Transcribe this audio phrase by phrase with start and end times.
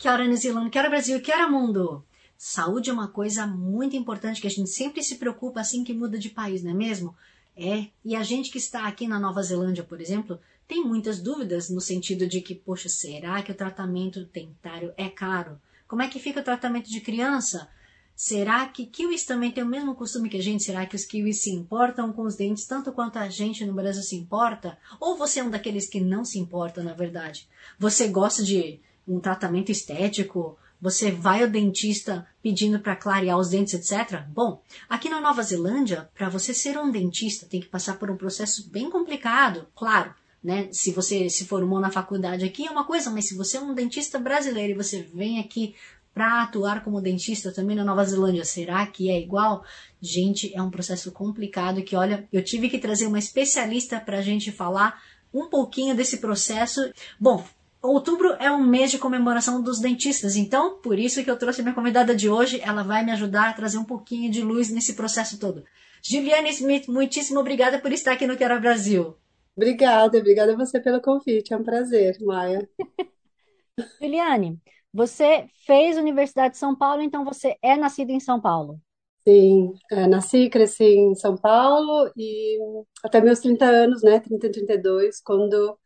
[0.00, 2.02] Kia ora, New Zealand, Kia ora, Brasil, Kia ora, mundo!
[2.34, 6.18] Saúde é uma coisa muito importante que a gente sempre se preocupa assim que muda
[6.18, 7.14] de país, não é mesmo?
[7.54, 11.68] É, e a gente que está aqui na Nova Zelândia, por exemplo, tem muitas dúvidas
[11.68, 15.60] no sentido de que, poxa, será que o tratamento dentário é caro?
[15.86, 17.68] Como é que fica o tratamento de criança?
[18.16, 20.62] Será que kiwis também têm o mesmo costume que a gente?
[20.62, 24.02] Será que os kiwis se importam com os dentes tanto quanto a gente no Brasil
[24.02, 24.78] se importa?
[24.98, 27.46] Ou você é um daqueles que não se importa, na verdade?
[27.78, 28.80] Você gosta de
[29.14, 30.56] um tratamento estético?
[30.80, 34.22] Você vai ao dentista pedindo para clarear os dentes, etc?
[34.28, 38.16] Bom, aqui na Nova Zelândia, para você ser um dentista, tem que passar por um
[38.16, 40.14] processo bem complicado, claro.
[40.42, 40.68] Né?
[40.72, 43.74] Se você se formou na faculdade aqui é uma coisa, mas se você é um
[43.74, 45.74] dentista brasileiro e você vem aqui
[46.14, 49.62] para atuar como dentista também na Nova Zelândia, será que é igual?
[50.00, 54.22] Gente, é um processo complicado que, olha, eu tive que trazer uma especialista para a
[54.22, 55.00] gente falar
[55.32, 56.80] um pouquinho desse processo.
[57.18, 57.44] Bom,
[57.88, 61.74] outubro é um mês de comemoração dos dentistas, então por isso que eu trouxe minha
[61.74, 65.38] convidada de hoje, ela vai me ajudar a trazer um pouquinho de luz nesse processo
[65.38, 65.64] todo.
[66.02, 69.16] Juliane Smith, muitíssimo obrigada por estar aqui no Quero Brasil.
[69.56, 72.68] Obrigada, obrigada a você pelo convite, é um prazer, Maia.
[74.00, 74.58] Juliane,
[74.92, 78.80] você fez Universidade de São Paulo, então você é nascida em São Paulo.
[79.26, 82.58] Sim, é, nasci e cresci em São Paulo e
[83.04, 85.78] até meus 30 anos, né, 30, 32, quando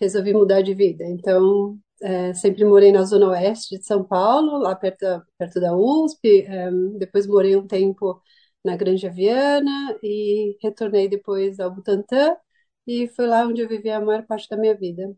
[0.00, 1.04] resolvi mudar de vida.
[1.06, 5.76] Então, é, sempre morei na zona oeste de São Paulo, lá perto da, perto da
[5.76, 8.20] USP, é, depois morei um tempo
[8.64, 12.36] na Granja Viana e retornei depois ao Butantã
[12.86, 15.14] e foi lá onde eu vivi a maior parte da minha vida.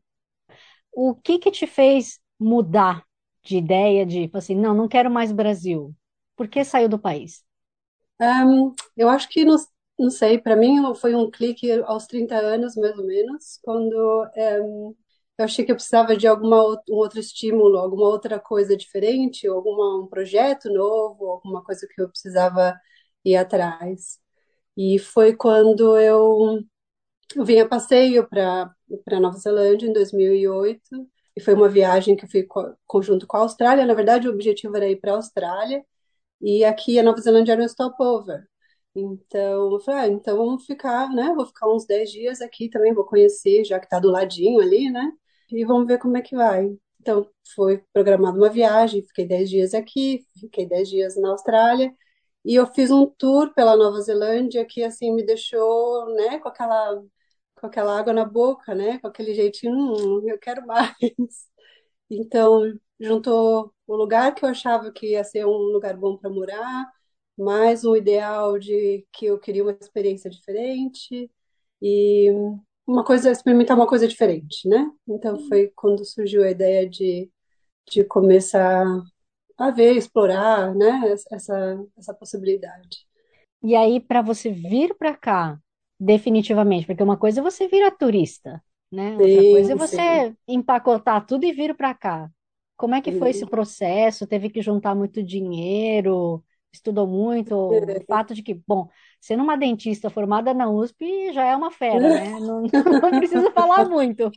[0.93, 3.05] O que que te fez mudar
[3.45, 5.95] de ideia de, tipo assim, não, não quero mais Brasil?
[6.37, 7.45] Por que saiu do país?
[8.21, 9.57] Um, eu acho que, não,
[10.03, 13.95] não sei, para mim foi um clique aos 30 anos, mais ou menos, quando
[14.65, 14.95] um,
[15.39, 20.03] eu achei que eu precisava de alguma um outro estímulo, alguma outra coisa diferente, algum
[20.05, 22.75] um projeto novo, alguma coisa que eu precisava
[23.25, 24.19] ir atrás.
[24.77, 26.61] E foi quando eu,
[27.45, 28.75] vim a passeio para
[29.21, 33.41] Nova Zelândia em 2008 e foi uma viagem que eu fui co conjunto com a
[33.41, 33.87] Austrália.
[33.87, 35.85] Na verdade, o objetivo era ir para a Austrália
[36.41, 38.47] e aqui a Nova Zelândia era um stopover.
[38.95, 41.33] Então, eu falei, ah, então vamos ficar, né?
[41.35, 44.91] Vou ficar uns 10 dias aqui também, vou conhecer, já que tá do ladinho ali,
[44.91, 45.11] né?
[45.51, 46.77] E vamos ver como é que vai.
[47.01, 51.95] Então, foi programada uma viagem, fiquei 10 dias aqui, fiquei 10 dias na Austrália,
[52.45, 57.03] e eu fiz um tour pela Nova Zelândia que, assim, me deixou, né, com aquela
[57.57, 58.99] com aquela água na boca, né?
[59.01, 60.93] Com aquele jeitinho, hum, eu quero mais.
[62.11, 62.61] Então,
[63.01, 66.87] juntou o lugar que eu achava que ia ser um lugar bom para morar,
[67.39, 71.31] mais um ideal de que eu queria uma experiência diferente
[71.81, 72.31] e
[72.87, 74.91] uma coisa, experimentar uma coisa diferente, né?
[75.09, 77.31] Então, foi quando surgiu a ideia de,
[77.91, 78.85] de começar
[79.59, 81.03] a ver, explorar, né?
[81.33, 83.07] Essa, essa possibilidade.
[83.63, 85.59] E aí, para você vir para cá,
[85.99, 89.19] definitivamente, porque uma coisa é você virar turista, né?
[89.19, 90.37] Outra Sim, coisa é você sim.
[90.49, 92.31] empacotar tudo e vir para cá.
[92.77, 94.27] Como é que foi esse processo?
[94.27, 96.43] Teve que juntar muito dinheiro?
[96.73, 97.55] Estudou muito?
[97.55, 98.89] O fato de que, bom,
[99.21, 102.31] sendo uma dentista formada na USP já é uma fera, né?
[102.41, 104.31] Não, não preciso falar muito.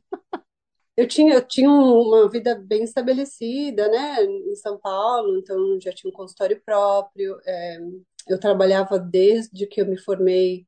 [0.97, 6.09] Eu tinha, eu tinha uma vida bem estabelecida, né, em São Paulo, então já tinha
[6.09, 7.37] um consultório próprio.
[7.45, 7.79] é,
[8.27, 10.65] eu trabalhava desde que eu me formei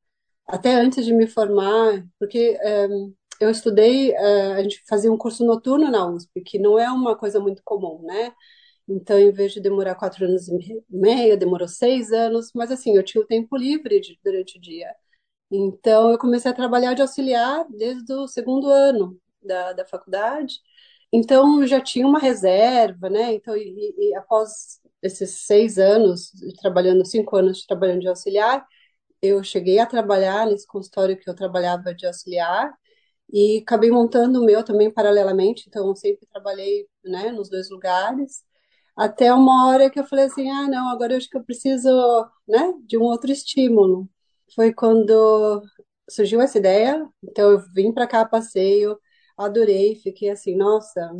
[0.47, 2.87] até antes de me formar, porque é,
[3.39, 7.15] eu estudei, é, a gente fazia um curso noturno na USP, que não é uma
[7.17, 8.33] coisa muito comum, né?
[8.89, 13.03] Então, em vez de demorar quatro anos e meio, demorou seis anos, mas assim, eu
[13.03, 14.93] tinha o tempo livre de- durante o dia.
[15.51, 20.55] Então, eu comecei a trabalhar de auxiliar desde o segundo ano da, da faculdade.
[21.13, 23.33] Então, eu já tinha uma reserva, né?
[23.35, 26.31] Então, e, e após esses seis anos,
[26.61, 28.65] trabalhando, cinco anos trabalhando de auxiliar,
[29.21, 32.73] eu cheguei a trabalhar nesse consultório que eu trabalhava de auxiliar
[33.31, 38.43] e acabei montando o meu também paralelamente, então sempre trabalhei, né, nos dois lugares,
[38.97, 41.89] até uma hora que eu falei assim, ah, não, agora eu acho que eu preciso,
[42.47, 44.09] né, de um outro estímulo.
[44.55, 45.61] Foi quando
[46.09, 48.97] surgiu essa ideia, então eu vim para cá passeio,
[49.37, 51.11] adorei, fiquei assim, nossa,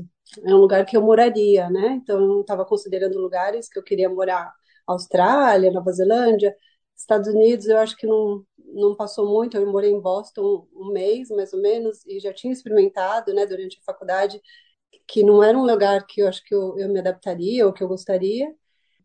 [0.45, 1.89] é um lugar que eu moraria, né?
[2.01, 4.53] Então eu estava considerando lugares que eu queria morar,
[4.87, 6.55] Austrália, Nova Zelândia,
[6.95, 11.29] Estados Unidos, eu acho que não, não passou muito, eu morei em Boston um mês,
[11.29, 14.41] mais ou menos, e já tinha experimentado, né, durante a faculdade,
[15.07, 17.83] que não era um lugar que eu acho que eu, eu me adaptaria ou que
[17.83, 18.53] eu gostaria.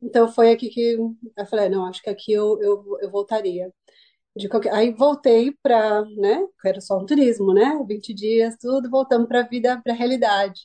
[0.03, 0.97] Então foi aqui que
[1.37, 3.73] eu falei, não, acho que aqui eu, eu, eu voltaria.
[4.37, 4.73] De qualquer...
[4.75, 9.49] Aí voltei para, né, era só um turismo, né, 20 dias, tudo, voltando para a
[9.49, 10.63] vida, para a realidade.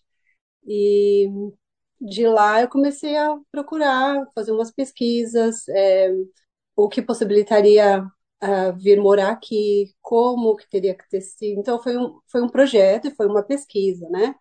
[0.67, 1.29] E
[2.01, 6.11] de lá eu comecei a procurar, fazer umas pesquisas, é,
[6.75, 8.03] o que possibilitaria
[8.43, 11.59] uh, vir morar aqui, como que teria que ter sido.
[11.59, 14.35] Então foi um, foi um projeto e foi uma pesquisa, né?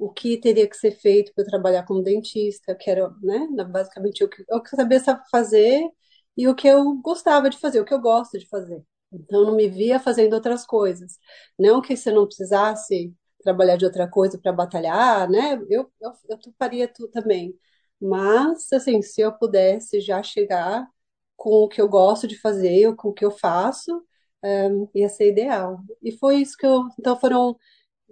[0.00, 4.28] O que teria que ser feito para trabalhar como dentista, que era, né, basicamente o
[4.28, 5.00] que eu sabia
[5.30, 5.82] fazer
[6.36, 8.82] e o que eu gostava de fazer, o que eu gosto de fazer.
[9.12, 11.18] Então, não me via fazendo outras coisas.
[11.58, 13.12] Não que você não precisasse
[13.42, 15.54] trabalhar de outra coisa para batalhar, né?
[15.68, 17.54] Eu, eu, eu faria tudo também.
[18.00, 20.86] Mas, assim, se eu pudesse já chegar
[21.36, 23.90] com o que eu gosto de fazer, com o que eu faço,
[24.44, 25.80] um, ia ser ideal.
[26.02, 26.84] E foi isso que eu.
[26.98, 27.56] Então, foram.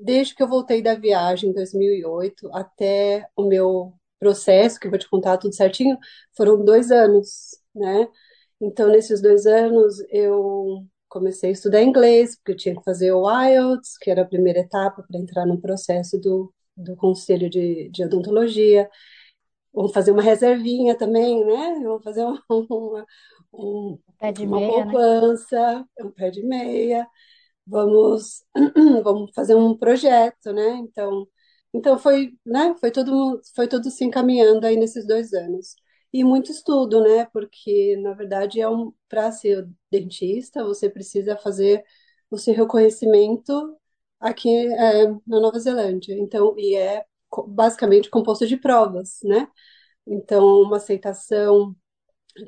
[0.00, 4.98] Desde que eu voltei da viagem em 2008 até o meu processo, que eu vou
[4.98, 5.98] te contar tudo certinho,
[6.36, 8.08] foram dois anos, né?
[8.60, 13.28] Então, nesses dois anos, eu comecei a estudar inglês, porque eu tinha que fazer o
[13.30, 18.04] IELTS, que era a primeira etapa para entrar no processo do, do Conselho de, de
[18.04, 18.90] Odontologia.
[19.72, 21.80] Vamos fazer uma reservinha também, né?
[21.82, 23.06] Vamos fazer uma, uma,
[23.52, 24.92] um, Pé de uma meia, né?
[24.92, 27.06] poupança, um pé de meia.
[27.68, 28.44] Vamos,
[29.04, 30.68] vamos fazer um projeto, né?
[30.78, 31.28] Então,
[31.74, 32.74] então foi, né?
[32.80, 35.74] Foi tudo, foi tudo se encaminhando aí nesses dois anos.
[36.12, 37.26] E muito estudo, né?
[37.26, 41.84] Porque, na verdade, é um, para ser dentista, você precisa fazer
[42.30, 43.76] o seu reconhecimento
[44.20, 46.14] aqui é, na Nova Zelândia.
[46.18, 47.04] Então, e é
[47.48, 49.46] basicamente composto de provas, né?
[50.06, 51.76] Então, uma aceitação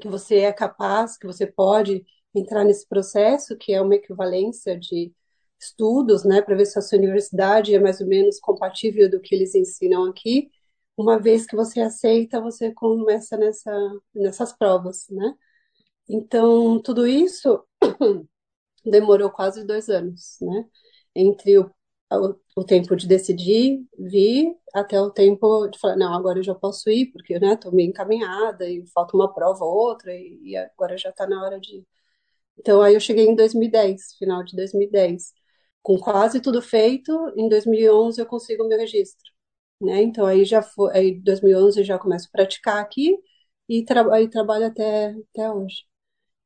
[0.01, 2.05] que você é capaz, que você pode
[2.35, 5.13] entrar nesse processo, que é uma equivalência de
[5.61, 9.35] estudos, né, para ver se a sua universidade é mais ou menos compatível do que
[9.35, 10.51] eles ensinam aqui.
[10.97, 13.73] Uma vez que você aceita, você começa nessa,
[14.15, 15.35] nessas provas, né?
[16.09, 17.65] Então, tudo isso
[18.85, 20.65] demorou quase dois anos, né?
[21.15, 21.71] Entre o,
[22.13, 26.55] o, o tempo de decidir vir até o tempo de falar, não, agora eu já
[26.55, 30.57] posso ir, porque, né, tô meio encaminhada e falta uma prova ou outra e, e
[30.57, 31.85] agora já tá na hora de.
[32.61, 35.33] Então, aí eu cheguei em 2010, final de 2010.
[35.83, 39.33] Com quase tudo feito, em 2011 eu consigo o meu registro,
[39.83, 40.03] né?
[40.03, 43.17] Então, aí já foi, aí 2011 eu já começo a praticar aqui
[43.69, 45.85] e tra aí trabalho até, até hoje.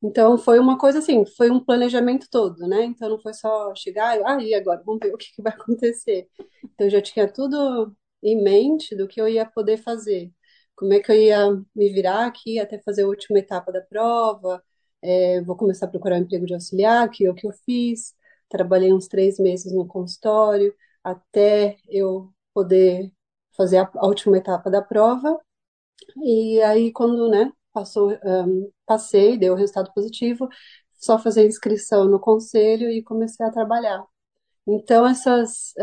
[0.03, 2.85] Então foi uma coisa assim, foi um planejamento todo, né?
[2.85, 4.83] Então não foi só chegar, ah, e agora?
[4.85, 6.29] Vamos ver o que que vai acontecer.
[6.63, 10.31] Então eu já tinha tudo em mente do que eu ia poder fazer.
[10.77, 14.63] Como é que eu ia me virar aqui até fazer a última etapa da prova.
[15.05, 18.15] É, vou começar a procurar um emprego de auxiliar, que é o que eu fiz.
[18.49, 23.13] Trabalhei uns três meses no consultório até eu poder
[23.57, 25.39] fazer a, a última etapa da prova.
[26.25, 30.49] E aí, quando, né, passou, um, passei, deu o resultado positivo,
[30.97, 34.05] só fazer inscrição no conselho e comecei a trabalhar.
[34.67, 35.75] Então, essas,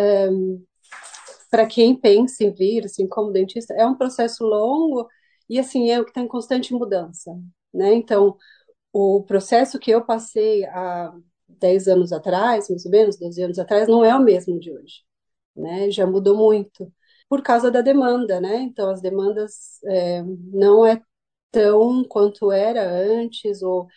[1.49, 5.07] para quem pensa em vir, assim, como dentista, é um processo longo
[5.49, 7.31] e, assim, é o que está em constante mudança,
[7.73, 7.93] né?
[7.93, 8.37] Então,
[8.93, 11.13] o processo que eu passei há
[11.47, 15.03] 10 anos atrás, mais ou menos, 12 anos atrás, não é o mesmo de hoje,
[15.55, 15.91] né?
[15.91, 16.91] Já mudou muito
[17.29, 18.57] por causa da demanda, né?
[18.61, 21.01] Então, as demandas é, não é
[21.51, 23.87] tão quanto era antes, ou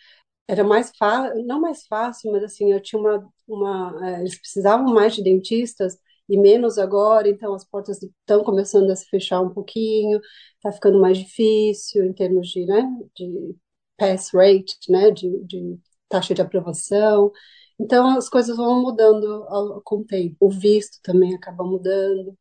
[0.47, 4.93] era mais fácil, não mais fácil, mas assim, eu tinha uma, uma é, eles precisavam
[4.93, 5.97] mais de dentistas
[6.29, 10.19] e menos agora, então as portas estão começando a se fechar um pouquinho,
[10.61, 12.83] tá ficando mais difícil em termos de, né,
[13.15, 13.55] de
[13.97, 17.31] pass rate, né, de, de taxa de aprovação.
[17.79, 20.35] Então as coisas vão mudando ao, com o tempo.
[20.39, 22.37] O visto também acaba mudando.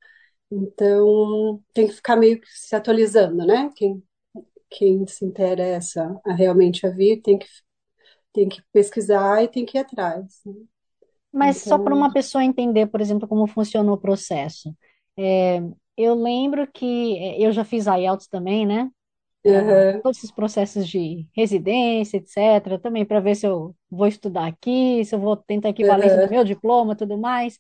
[0.51, 3.71] Então, tem que ficar meio que se atualizando, né?
[3.77, 4.03] Quem,
[4.71, 7.47] quem se interessa a realmente a vir tem que,
[8.33, 10.41] tem que pesquisar e tem que ir atrás.
[10.47, 10.55] né?
[11.33, 14.75] Mas só para Então, uma pessoa entender, por exemplo, como funcionou o processo.
[15.19, 15.61] É,
[15.97, 18.91] eu lembro que é, eu já fiz IELTS também, né?
[19.47, 22.79] Aham, todos esses processos de residência, etc.
[22.81, 26.45] Também para ver se eu vou estudar aqui, se eu vou tentar equivalência do meu
[26.45, 27.59] diploma, tudo mais.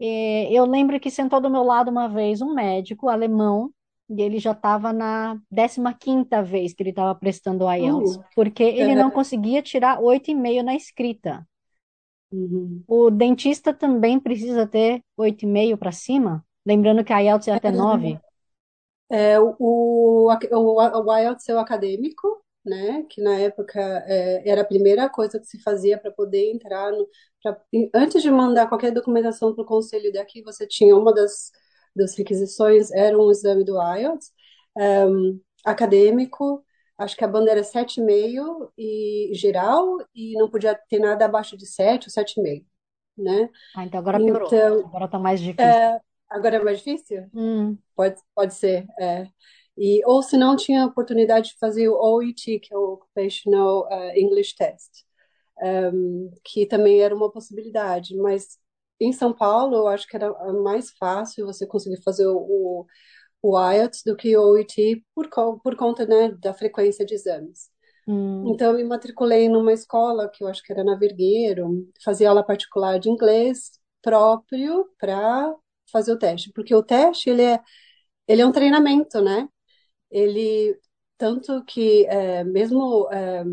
[0.00, 3.70] É, eu lembro que sentou do meu lado uma vez um médico alemão,
[4.08, 8.24] e ele já estava na décima quinta vez que ele estava prestando o IELTS, uh,
[8.34, 11.46] porque ele não conseguia tirar oito e meio na escrita.
[12.32, 12.82] Uhum.
[12.88, 16.44] O dentista também precisa ter 8,5 para cima?
[16.64, 18.18] Lembrando que a IELTS é até 9.
[19.10, 23.04] É, o, o, o, IELTS é o acadêmico, né?
[23.10, 27.06] Que na época é, era a primeira coisa que se fazia para poder entrar no,
[27.42, 27.60] pra,
[27.94, 31.50] antes de mandar qualquer documentação para o conselho daqui, você tinha uma das,
[31.94, 34.32] das requisições era um exame do IELTS
[34.76, 36.64] um, acadêmico.
[36.96, 41.66] Acho que a banda era 7,5 e geral e não podia ter nada abaixo de
[41.66, 42.66] 7 ou 7,5,
[43.18, 43.48] né?
[43.74, 44.46] Ah, então agora piorou.
[44.46, 45.64] Então, Agora tá mais difícil.
[45.64, 46.00] é,
[46.32, 47.30] agora é mais difícil?
[47.34, 49.26] Hum, Pode, pode ser, é.
[49.76, 53.86] E, ou se não, tinha a oportunidade de fazer o OET, que é o Occupational
[53.88, 55.04] uh, English Test,
[55.62, 58.16] um, que também era uma possibilidade.
[58.16, 58.58] Mas
[59.00, 62.86] em São Paulo, eu acho que era mais fácil você conseguir fazer o,
[63.42, 65.28] o IELTS do que o OET por,
[65.62, 67.70] por conta, né, da frequência de exames.
[68.06, 68.44] hum.
[68.48, 72.44] Então, eu me matriculei numa escola que eu acho que era na Vergueiro, fazia aula
[72.44, 73.72] particular de inglês
[74.02, 75.54] próprio para
[75.92, 77.60] fazer o teste, porque o teste ele é,
[78.28, 79.48] ele é um treinamento, né?
[80.10, 80.78] Ele
[81.18, 83.44] tanto que é, mesmo é,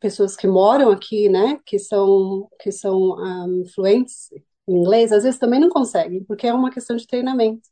[0.00, 4.30] pessoas que moram aqui, né, que são que são um, fluentes
[4.68, 7.62] em inglês, às vezes também não conseguem, porque é uma questão de treinamento.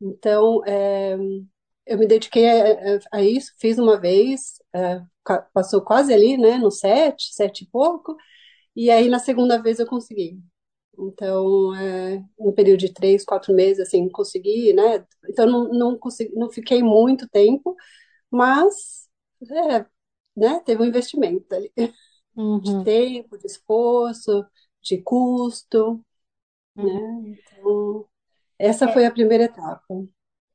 [0.00, 1.16] Então, é,
[1.86, 5.02] eu me dediquei a, a- isso, fiz uma vez, é,
[5.54, 8.16] passou quase ali, né, no sete, sete e pouco,
[8.76, 10.40] e aí na segunda vez eu consegui.
[10.98, 15.04] Então, é, um período de três, quatro meses, assim, consegui, né?
[15.28, 17.76] Então, não, não consegui, não fiquei muito tempo,
[18.30, 19.08] mas,
[19.50, 19.86] é,
[20.36, 21.72] né, teve um investimento ali,
[22.62, 22.82] de Uhum.
[22.82, 24.44] tempo, de esforço,
[24.82, 26.04] de custo,
[26.76, 27.00] Uhum.
[27.00, 27.38] né?
[27.52, 28.08] Então,
[28.58, 29.86] essa É, foi a primeira etapa.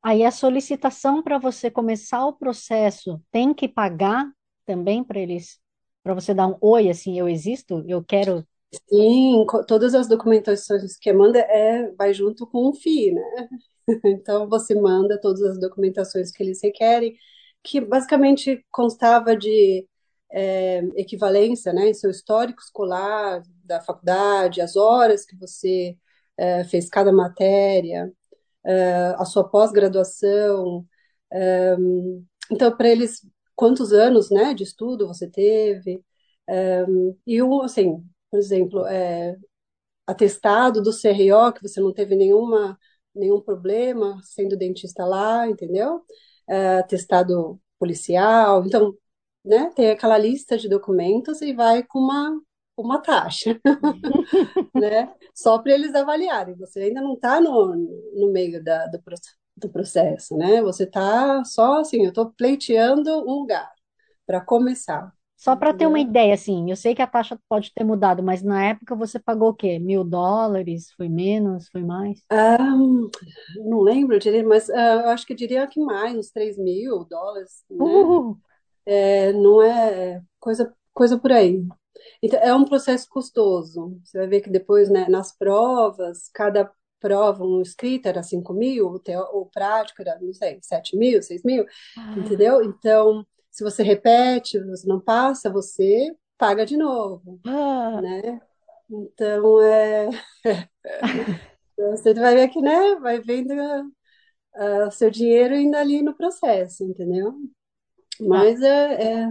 [0.03, 4.25] aí a solicitação para você começar o processo tem que pagar
[4.65, 5.59] também para eles,
[6.03, 8.47] para você dar um oi, assim, eu existo, eu quero.
[8.71, 13.21] Sim, todas as documentações que manda é, vai junto com o FII, né?
[14.05, 17.15] Então, você manda todas as documentações que eles requerem,
[17.63, 19.87] que basicamente constava de
[20.31, 25.97] é, equivalência, né, em seu histórico escolar da faculdade, as horas que você
[26.37, 28.11] é, fez cada matéria,
[28.65, 30.85] é, a sua pós-graduação.
[31.31, 31.75] é,
[32.51, 33.21] então, para eles,
[33.55, 36.03] quantos anos, né, de estudo você teve?
[36.47, 36.85] É,
[37.27, 39.37] e, assim, por exemplo, é,
[40.07, 42.77] atestado do CRO, que você não teve nenhuma,
[43.15, 46.03] nenhum problema sendo dentista lá, entendeu?
[46.47, 48.65] É, atestado policial.
[48.65, 48.95] Então,
[49.45, 52.41] né, tem aquela lista de documentos e vai com uma,
[52.77, 53.59] uma taxa,
[54.75, 55.13] né?
[55.33, 56.55] Só para eles avaliarem.
[56.57, 57.75] Você ainda não está no,
[58.15, 58.99] no meio da, do,
[59.57, 60.61] do processo, né?
[60.61, 63.71] Você está só assim, eu estou pleiteando um lugar
[64.25, 67.83] para começar, Só para ter uma ideia, assim, eu sei que a taxa pode ter
[67.85, 69.79] mudado, mas na época você pagou o quê?
[69.79, 70.91] Mil dólares?
[70.97, 71.69] Foi menos?
[71.69, 72.19] Foi mais?
[72.29, 72.57] Ah,
[73.65, 77.03] não lembro direito, mas ah, eu acho que eu diria que mais, uns 3 mil
[77.05, 77.85] dólares, né?
[77.85, 78.37] Uh,
[78.85, 81.63] É, não é coisa, coisa por aí.
[82.23, 83.99] Então, é um processo custoso.
[84.03, 88.87] Você vai ver que depois, né, nas provas, cada prova, um escrito era 5 mil,
[88.87, 91.65] o, teo, o prático era, não sei, 7 mil, 6 mil,
[92.15, 92.63] entendeu?
[92.63, 98.41] Então, se você repete, você não passa, você paga de novo, ah, né?
[98.89, 100.09] Então, é,
[101.77, 103.53] você vai ver que, né, vai vendo
[104.55, 107.33] ah, o seu dinheiro indo ali no processo, entendeu?
[108.31, 108.49] tá.
[108.49, 109.29] Mas é, é-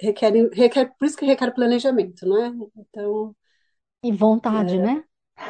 [0.00, 2.52] requer, requer, por isso que requer planejamento, não é?
[2.78, 3.36] Então,
[4.00, 5.02] E vontade, né?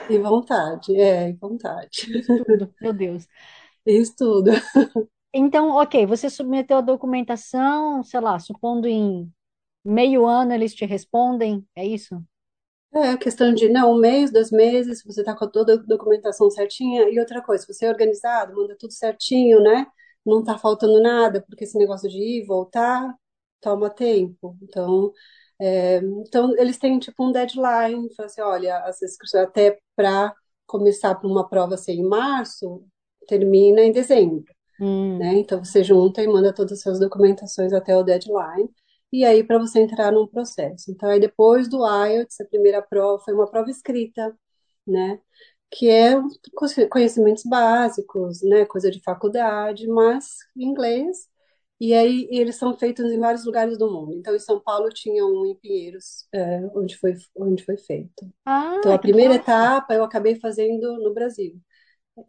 [0.08, 2.06] e vontade, é, e vontade.
[2.14, 3.28] Isso tudo, meu Deus.
[3.86, 4.50] Isso tudo.
[5.34, 9.32] Então, ok, você submeteu a documentação, sei lá, supondo em
[9.84, 12.22] meio ano eles te respondem, é isso?
[12.94, 16.50] É questão de, não, um mês, dois meses, se você tá com toda a documentação
[16.50, 17.08] certinha.
[17.08, 19.86] E outra coisa, você é organizado, manda tudo certinho, né?
[20.26, 23.14] Não tá faltando nada, porque esse negócio de ir e voltar
[23.62, 24.56] toma tempo.
[24.62, 25.10] Então,
[25.58, 30.34] é, então eles têm tipo um deadline, fala assim, olha, as inscrições até para
[30.66, 32.84] começar para uma prova assim, em março,
[33.26, 34.44] termina em dezembro.
[34.78, 35.34] Hum, né?
[35.38, 38.70] Então você junta e manda todas as suas documentações até o deadline,
[39.12, 40.90] e aí para você entrar num processo.
[40.90, 44.36] Então aí depois do IELTS, a primeira prova foi uma prova escrita,
[44.86, 45.20] né?
[45.70, 46.14] Que é
[46.90, 48.64] conhecimentos básicos, né?
[48.66, 50.26] Coisa de faculdade, mas
[50.56, 51.28] em inglês.
[51.80, 54.14] E aí eles são feitos em vários lugares do mundo.
[54.14, 58.30] Então em São Paulo tinha um em Pinheiros, é, onde foi onde foi feito.
[58.78, 61.60] Então Ah, a que primeira etapa eu acabei fazendo no Brasil.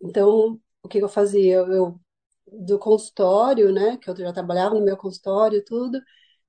[0.04, 1.56] Então, o que eu fazia?
[1.58, 2.00] Eu,
[2.48, 6.00] do consultório, né, que eu já trabalhava no meu consultório, tudo,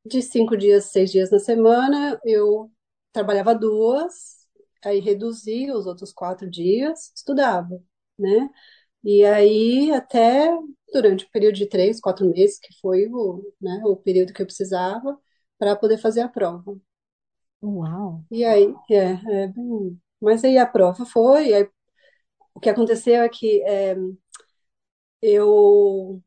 [0.05, 2.71] de cinco dias, seis dias na semana, eu
[3.13, 4.47] trabalhava duas,
[4.85, 7.83] aí reduzia os outros quatro dias, estudava,
[8.19, 8.51] né?
[9.05, 10.51] E aí até
[10.93, 14.47] durante o período de três, quatro meses, que foi o, né, o período que eu
[14.47, 15.19] precisava
[15.59, 16.77] para poder fazer a prova.
[17.63, 18.25] Uau!
[18.31, 18.97] E aí, é,
[19.47, 19.53] é.
[20.21, 21.69] Mas aí a prova foi, aí
[22.55, 23.97] o que aconteceu é que é,
[25.25, 26.23] eu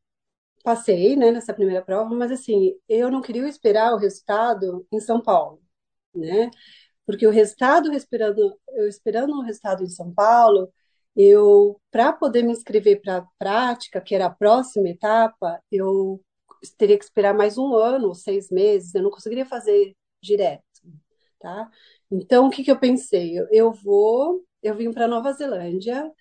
[0.63, 5.21] passei, né, nessa primeira prova, mas assim, eu não queria esperar o resultado em São
[5.21, 5.61] Paulo,
[6.15, 6.51] né?
[7.05, 10.71] Porque o resultado, esperando, eu esperando o resultado em São Paulo,
[11.15, 16.21] eu, para poder me inscrever para a prática, que era a próxima etapa, eu
[16.77, 20.63] teria que esperar mais um ano, seis meses, eu não conseguiria fazer direto,
[21.39, 21.69] tá?
[22.11, 23.39] Então, o que que eu pensei?
[23.39, 26.11] Eu, eu vou, eu vim para Nova Zelândia,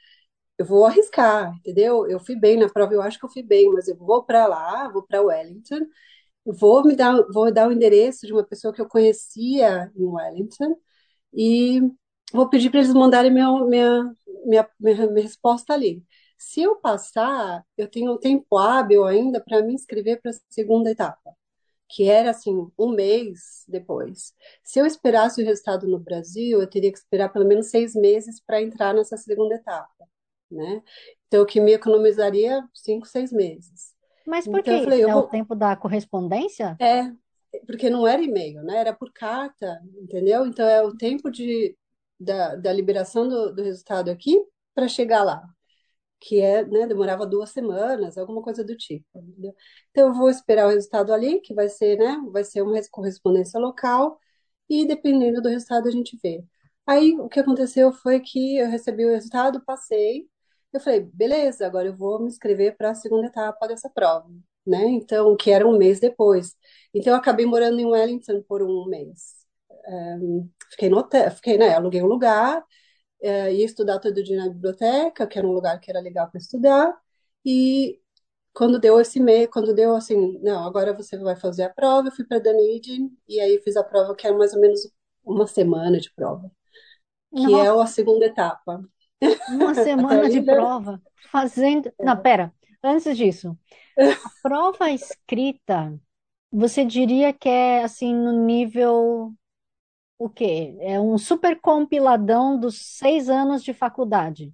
[0.59, 2.09] eu vou arriscar, entendeu?
[2.09, 4.47] Eu fui bem na prova, eu acho que eu fui bem, mas eu vou para
[4.47, 5.87] lá, vou para Wellington,
[6.47, 10.77] vou me dar, vou dar o endereço de uma pessoa que eu conhecia em Wellington
[11.35, 11.81] e
[12.33, 16.05] vou pedir para eles mandarem minha, minha, minha, minha, resposta ali.
[16.39, 20.91] Se eu passar, eu tenho um tempo hábil ainda para me inscrever para a segunda
[20.91, 21.35] etapa,
[21.89, 24.35] que era assim, um mês depois.
[24.65, 28.41] Se eu esperasse o resultado no Brasil, eu teria que esperar pelo menos seis meses
[28.41, 30.07] para entrar nessa segunda etapa,
[30.51, 30.83] né?
[31.29, 33.95] Então, o que me economizaria cinco, seis meses.
[34.27, 35.35] Mas por Então, que eu falei, É o vou.
[35.35, 36.79] tempo da correspondência?
[36.81, 37.11] É,
[37.67, 38.79] porque não era e-mail, né?
[38.79, 40.47] Era por carta, entendeu?
[40.47, 41.77] Então, é o tempo de,
[42.21, 44.37] da, da liberação do, do resultado aqui
[44.75, 45.43] para chegar lá.
[46.21, 49.55] que é, né, demorava duas semanas, alguma coisa do tipo, entendeu?
[49.91, 52.89] Então eu vou esperar o resultado ali, que vai ser, né, vai ser uma res-
[52.91, 54.19] correspondência local,
[54.69, 56.45] e dependendo do resultado a gente vê.
[56.87, 60.29] Aí o que aconteceu foi que eu recebi o resultado, passei,
[60.77, 64.29] eu falei, beleza, agora eu vou me inscrever para a segunda etapa dessa prova,
[64.67, 64.85] né?
[64.89, 66.57] Então, que era um mês depois.
[66.95, 69.37] Então eu acabei morando em Wellington por um mês.
[70.71, 72.65] Fiquei no hotel, fiquei, né, aluguei um lugar,
[73.23, 76.39] é, ia estudar todo dia na biblioteca, que era um lugar que era legal para
[76.41, 76.95] estudar,
[77.45, 78.01] e
[78.55, 82.13] quando deu esse mês, quando deu assim, não, agora você vai fazer a prova, eu
[82.13, 84.81] fui para Dunedin, e aí fiz a prova, que era mais ou menos
[85.25, 86.51] uma semana de prova,
[87.35, 88.83] que é Nossa, a segunda etapa.
[89.49, 91.01] Uma semana de prova
[91.31, 91.93] fazendo.
[92.01, 92.53] Não, pera.
[92.83, 93.57] Antes disso,
[93.99, 95.99] a prova escrita,
[96.51, 99.33] você diria que é assim no nível
[100.19, 100.77] o quê?
[100.81, 104.53] É um super compiladão dos seis anos de faculdade.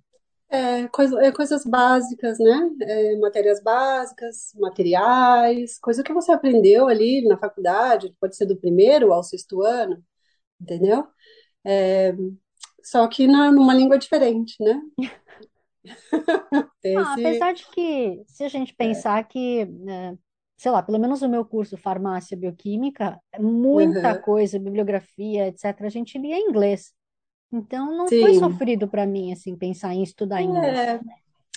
[0.48, 2.70] É, coisa, é coisas básicas, né?
[2.83, 9.12] É, matérias básicas, materiais, coisa que você aprendeu ali na faculdade, pode ser do primeiro
[9.12, 10.05] ao sexto ano,
[10.61, 11.07] entendeu?
[11.64, 12.14] É,
[12.83, 14.81] só que na, numa língua diferente, né?
[16.95, 20.18] Ah, Esse, apesar de que, se a gente pensar que, né,
[20.59, 24.16] sei lá, pelo menos no meu curso Farmácia Bioquímica, muita aham.
[24.16, 26.92] coisa, bibliografia, etc., a gente lia em inglês.
[27.53, 28.35] Então, não foi Sim.
[28.35, 30.88] sofrido para mim, assim, pensar em estudar inglês.
[30.88, 31.01] É,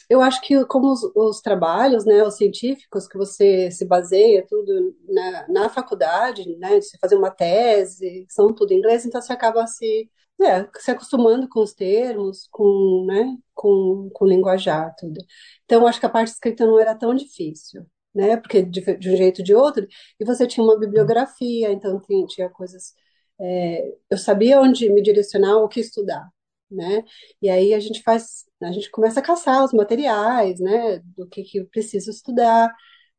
[0.10, 4.96] eu acho que como os, os trabalhos, né, os científicos que você se baseia tudo
[5.10, 9.34] na, na faculdade, né, de você fazer uma tese, são tudo em inglês, então você
[9.34, 10.10] acaba se,
[10.42, 15.20] é, se acostumando com os termos, com, né, com, com linguajar, tudo.
[15.64, 19.16] Então, acho que a parte escrita não era tão difícil, né, porque de, de um
[19.18, 19.88] jeito ou de outro,
[20.20, 22.94] e você tinha uma bibliografia, então tinha, tinha coisas,
[23.40, 26.28] é, eu sabia onde me direcionar, o que estudar,
[26.70, 27.04] né,
[27.42, 31.44] e aí a gente faz, a gente começa a caçar os materiais, né, do que
[31.44, 32.74] que eu preciso estudar.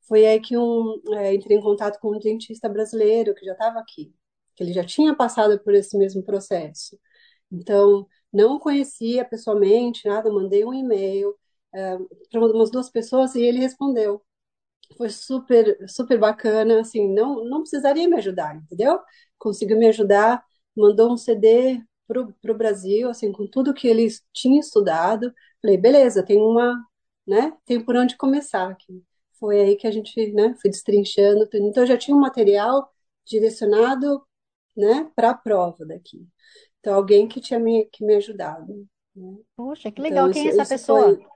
[0.08, 3.80] Foi aí que um, é, entrei em contato com um dentista brasileiro que já estava
[3.80, 4.14] aqui,
[4.54, 6.98] que ele já tinha passado por esse mesmo processo.
[7.50, 11.34] Então, não conhecia pessoalmente, nada, mandei um e-mail
[11.74, 11.96] é,
[12.30, 14.22] para umas duas pessoas e ele respondeu.
[14.96, 19.00] Foi super, super bacana, assim, não, não precisaria me ajudar, entendeu?
[19.38, 20.44] Conseguiu me ajudar,
[20.76, 25.32] mandou um CD pro, pro Brasil, assim, com tudo que ele tinha estudado.
[25.60, 26.74] Falei, beleza, tem uma,
[27.26, 29.02] né, tem por onde começar aqui.
[29.38, 31.48] Foi aí que a gente, né, foi destrinchando.
[31.54, 32.88] Então, eu já tinha um material
[33.24, 34.24] direcionado,
[34.76, 36.26] né, para a prova daqui.
[36.86, 39.38] Então, alguém que tinha me, que me ajudado, né?
[39.56, 40.28] Poxa, que legal.
[40.28, 41.18] Então, Quem isso, é essa pessoa?
[41.18, 41.26] foi,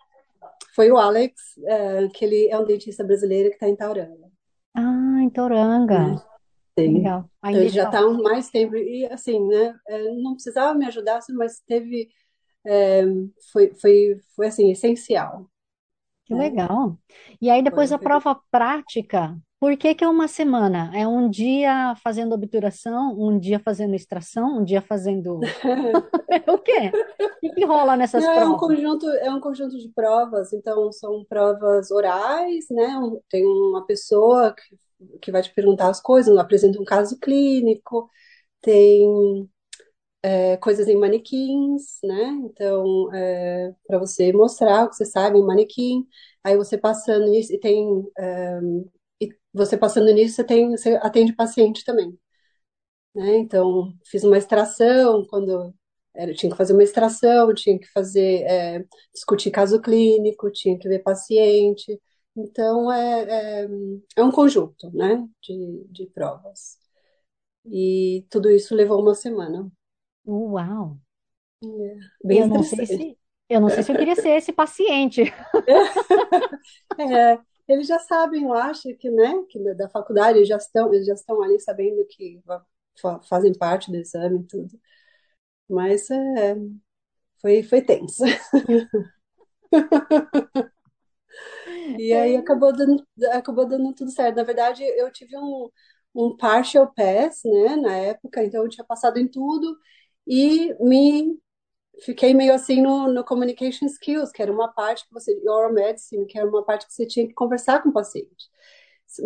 [0.75, 1.35] foi o Alex,
[1.67, 4.31] é, que ele é um dentista brasileiro que está em Tauranga
[4.75, 5.31] Ah, em
[5.89, 6.07] né?
[6.11, 6.21] Toranga.
[6.79, 6.95] Sim.
[6.95, 7.31] Legal.
[7.49, 8.01] Então Ainda ele já está.
[8.01, 9.79] há mais tempo e assim, né?
[9.89, 12.11] é, Não precisava me ajudar, assim, mas teve
[12.67, 13.05] é,
[13.53, 15.51] foi, foi, foi assim essencial,
[16.25, 16.45] Que né?
[16.45, 16.99] legal.
[17.41, 19.37] E aí depois Foi, a prova prática.
[19.61, 20.91] Por que que é uma semana?
[20.97, 25.53] É um dia fazendo obturação, um dia fazendo extração, um dia fazendo
[26.49, 26.97] o quê?
[27.43, 28.57] O que que rola nessas Não, é um provas?
[28.57, 32.99] conjunto, é um conjunto de provas, então são provas orais, né?
[32.99, 38.11] Um- tem uma pessoa que, que vai te perguntar as coisas, apresenta um caso clínico,
[38.63, 39.49] tem
[40.23, 42.25] é, coisas em manequins, né?
[42.45, 46.07] Então, é, para você mostrar o que você sabe em manequim,
[46.45, 47.85] aí você passando nisso, e tem.
[48.19, 48.61] É,
[49.53, 52.19] você passando nisso, você tem, você atende paciente também.
[53.15, 53.39] Né?
[53.39, 55.75] Então, fiz uma extração, quando
[56.15, 60.89] era, tinha que fazer uma extração, tinha que fazer, é, discutir caso clínico, tinha que
[60.89, 62.01] ver paciente.
[62.37, 63.69] Então, é, é,
[64.17, 66.79] é um conjunto, né, de, de provas.
[67.65, 69.71] E tudo isso levou uma semana.
[70.27, 70.99] Uau!
[71.63, 75.25] É, bem Eu não sei se, eu não sei se eu queria ser esse paciente.
[76.99, 77.39] É,
[77.73, 81.07] eles já sabem, eu acho que, né, que da da faculdade eles já estão, eles
[81.07, 82.43] já estão ali sabendo que
[83.29, 84.81] fazem parte do exame e tudo.
[85.69, 86.57] Mas é,
[87.41, 88.25] foi, foi tenso.
[91.97, 94.37] E aí acabou dando, acabou dando tudo certo.
[94.37, 95.69] Na verdade, eu tive um,
[96.15, 99.77] um partial pass, né, na época, então eu tinha passado em tudo
[100.27, 101.39] e me
[102.05, 106.27] fiquei meio assim no, no communication skills, que era uma parte que você, oral medicine,
[106.27, 108.49] que era uma parte que você tinha que conversar com o paciente.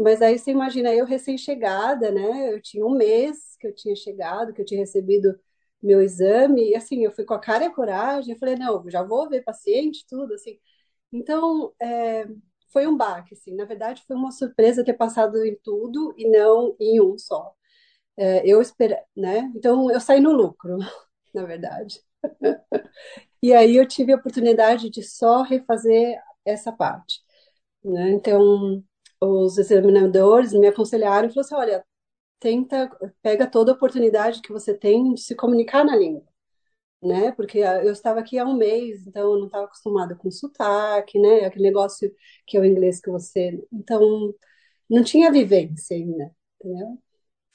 [0.03, 2.53] Mas aí você imagina, eu recém-chegada, né?
[2.55, 5.39] Eu tinha um mês que eu tinha chegado, que eu tinha recebido
[5.83, 8.89] meu exame, e assim, eu fui com a cara e a coragem, eu falei, não,
[8.91, 10.59] já vou ver paciente, tudo, assim.
[11.13, 12.27] Então, é,
[12.73, 13.55] foi um baque, assim.
[13.55, 17.55] Na verdade, foi uma surpresa ter passado em tudo e não em um só.
[18.17, 19.53] É, eu esperei, né?
[19.57, 20.79] Então, eu saí no lucro,
[21.35, 22.01] na verdade.
[23.43, 27.21] E aí eu tive a oportunidade de só refazer essa parte,
[27.85, 28.13] né?
[28.13, 28.83] Então,
[29.21, 31.87] os examinadores me aconselharam e falaram assim, olha,
[32.41, 32.91] tenta,
[33.23, 36.25] pega toda a oportunidade que você tem de se comunicar na língua,
[37.03, 37.33] né?
[37.33, 41.19] Porque ah, eu estava aqui há um mês, então eu não estava acostumada com sotaque,
[41.21, 41.45] né?
[41.47, 42.13] Aquele negócio
[42.47, 43.63] que é o inglês que você...
[43.73, 44.35] Então,
[44.91, 46.99] não tinha vivência ainda, entendeu?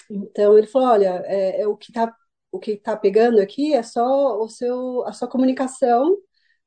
[0.10, 2.14] Então ele falou, olha, é, é o que tá,
[2.52, 6.18] o que tá pegando aqui é só o seu, a sua comunicação,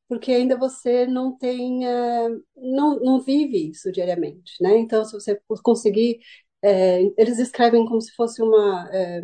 [0.08, 4.76] porque ainda você não tem, é, não, não vive isso diariamente, né?
[4.78, 6.20] Então, se você conseguir,
[6.62, 9.22] é, eles escrevem como se fosse uma, é,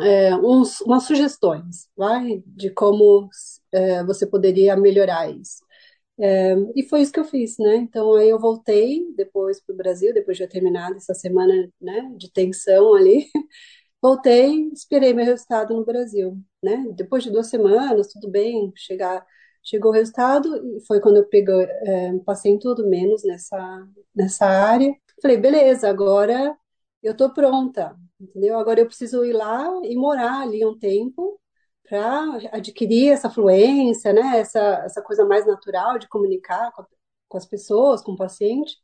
[0.00, 3.28] é, uns, umas sugestões, vai, de como
[4.06, 5.64] você poderia melhorar isso.
[6.20, 7.76] É, e foi isso que eu fiz, né?
[7.76, 11.54] Então aí eu voltei depois para o Brasil, depois de eu ter terminado essa semana,
[11.80, 13.28] né, de tensão ali.
[14.00, 16.86] Voltei, esperei meu resultado no Brasil, né?
[16.94, 19.26] Depois de duas semanas, tudo bem, chegar,
[19.62, 24.46] chegou o resultado e foi quando eu peguei, é, passei em tudo menos nessa nessa
[24.46, 24.94] área.
[25.20, 26.56] Falei, beleza, agora
[27.02, 28.56] eu tô pronta, entendeu?
[28.58, 31.40] Agora eu preciso ir lá e morar ali um tempo
[31.88, 34.38] para adquirir essa fluência, né?
[34.38, 36.84] Essa essa coisa mais natural de comunicar com,
[37.28, 38.76] com as pessoas, com o paciente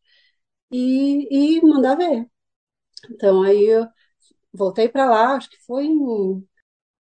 [0.73, 2.27] e, e mandar ver.
[3.11, 3.87] Então aí eu
[4.55, 6.47] voltei para lá, acho que foi em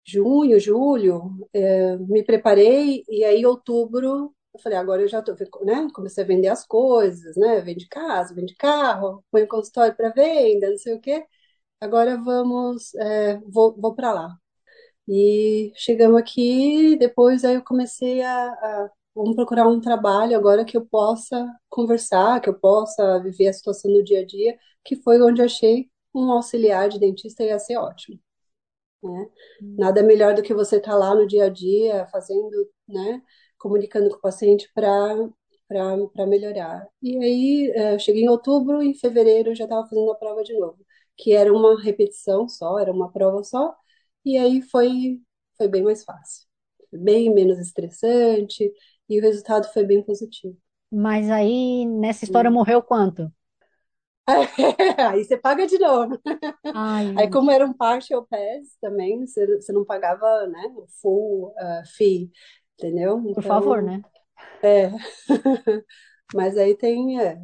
[0.06, 5.88] junho, julho, é, me preparei e aí outubro eu falei, agora eu já tô, né?
[5.94, 7.62] Comecei a vender as coisas, né?
[7.62, 11.26] Vende casa, vende carro, põe o consultório para venda, não sei o quê.
[11.82, 14.38] Agora vamos, é, vou, vou para lá.
[15.08, 20.78] E chegamos aqui, depois aí eu comecei a, a vamos procurar um trabalho agora que
[20.78, 25.22] eu possa conversar, que eu possa viver a situação do dia a dia, que foi
[25.22, 28.20] onde achei um auxiliar de dentista ia ser ótimo
[29.04, 29.30] né?
[29.78, 33.22] Nada melhor do que você estar lá no dia a dia, fazendo, né?
[33.58, 35.30] Comunicando com o paciente para
[36.14, 36.86] para melhorar.
[37.02, 40.44] E aí, eh, eu cheguei em outubro, em fevereiro eu já estava fazendo a prova
[40.44, 40.78] de novo,
[41.18, 43.74] que era uma repetição só, era uma prova só,
[44.26, 45.22] e aí foi,
[45.58, 46.46] foi bem mais fácil,
[46.92, 48.70] bem menos estressante,
[49.08, 50.58] e o resultado foi bem positivo.
[50.92, 53.32] Mas aí, nessa história, morreu quanto?
[55.12, 56.20] Aí você paga de novo.
[57.16, 61.50] Aí, Ai, como era um partial pass também, você, você não pagava, né, o full
[61.50, 62.32] uh, fee,
[62.80, 63.22] entendeu?
[63.34, 64.04] por favor, Então, né?
[64.64, 64.92] é.
[66.34, 67.42] Mas aí tem, é,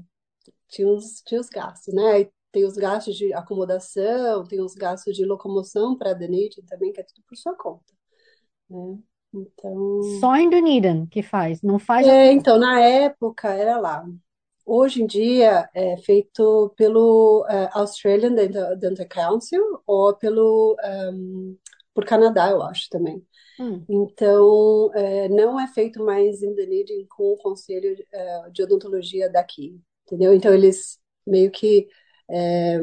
[0.70, 2.04] tinha os, tinha os gastos, né?
[2.14, 7.02] Aí tem os gastos de acomodação, tem os gastos de locomoção para Dunedin também, que
[7.02, 7.94] é tudo por sua conta,
[8.70, 9.00] né?
[9.34, 14.06] Então, Só em Dunedin que faz, não faz é, então, na época era lá.
[14.68, 21.56] Hoje em dia é feito pelo eh, Australian Dental, Dental Council ou pelo ehm,
[21.94, 23.26] por Canadá, eu acho também.
[23.60, 29.30] Hum, Então, eh, não é feito mais em Dunedin com o Conselho eh, de Odontologia
[29.32, 30.34] daqui, entendeu?
[30.34, 31.88] Então, eles meio que
[32.32, 32.82] eh,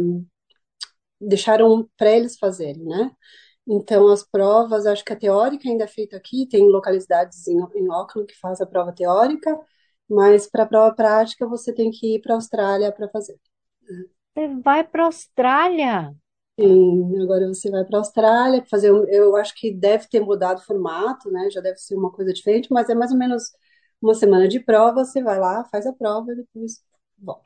[1.21, 3.11] deixaram para eles fazerem, né?
[3.69, 7.91] Então, as provas, acho que a teórica ainda é feita aqui, tem localidades em, em
[7.93, 9.59] Auckland que faz a prova teórica,
[10.09, 13.39] mas para a prova prática você tem que ir para a Austrália para fazer.
[14.33, 16.15] você vai para a Austrália.
[16.59, 18.93] Sim, agora você vai para a Austrália fazer.
[18.93, 21.51] um- Eu acho que deve ter mudado o formato, né?
[21.51, 23.51] Já deve ser uma coisa diferente, mas é mais ou menos
[24.01, 25.05] uma semana de prova.
[25.05, 26.81] Você vai lá, faz a prova e depois
[27.19, 27.45] volta.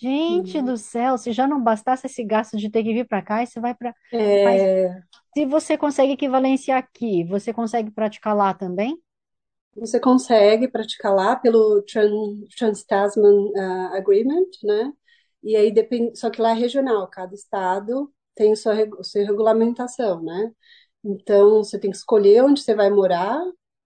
[0.00, 3.42] Gente do céu, se já não bastasse esse gasto de ter que vir para cá,
[3.42, 3.94] e você vai para.
[4.42, 5.02] Mas É,
[5.36, 8.98] se você consegue equivalência aqui, você consegue praticar lá também?
[9.78, 14.92] Você consegue praticar lá pelo Tran- Trans-Tasman ah, Agreement, né?
[15.42, 20.52] E aí depende, só que lá é regional, cada estado tem sua, sua regulamentação, né?
[21.04, 23.40] Então você tem que escolher onde você vai morar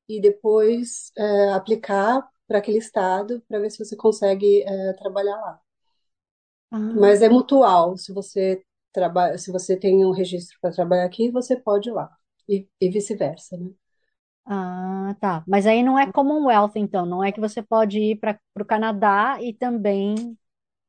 [0.09, 5.61] e depois é, aplicar para aquele estado para ver se você consegue é, trabalhar lá.
[6.71, 11.31] Ah, Mas é mutual, se você trabalha, se você tem um registro para trabalhar aqui,
[11.31, 12.11] você pode ir lá.
[12.49, 13.71] E, e vice-versa, né?
[14.47, 15.45] Ah, tá.
[15.47, 17.07] Mas aí não é Commonwealth, então.
[17.07, 20.37] Não é que você pode ir para o Canadá e também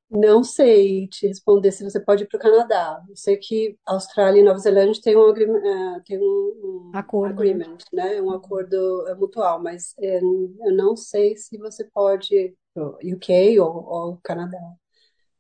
[0.10, 3.04] Não sei te responder se você pode ir para o Canadá.
[3.10, 7.44] Eu sei que Austrália e Nova Zelândia têm um, agree- eh, têm um, um acordo,
[7.44, 7.60] né?
[7.60, 8.22] agreement, né?
[8.22, 12.98] Um acordo eh, mutual, mas eh, eu não sei se você pode ir para o
[13.04, 14.60] UK ou, ou Canadá,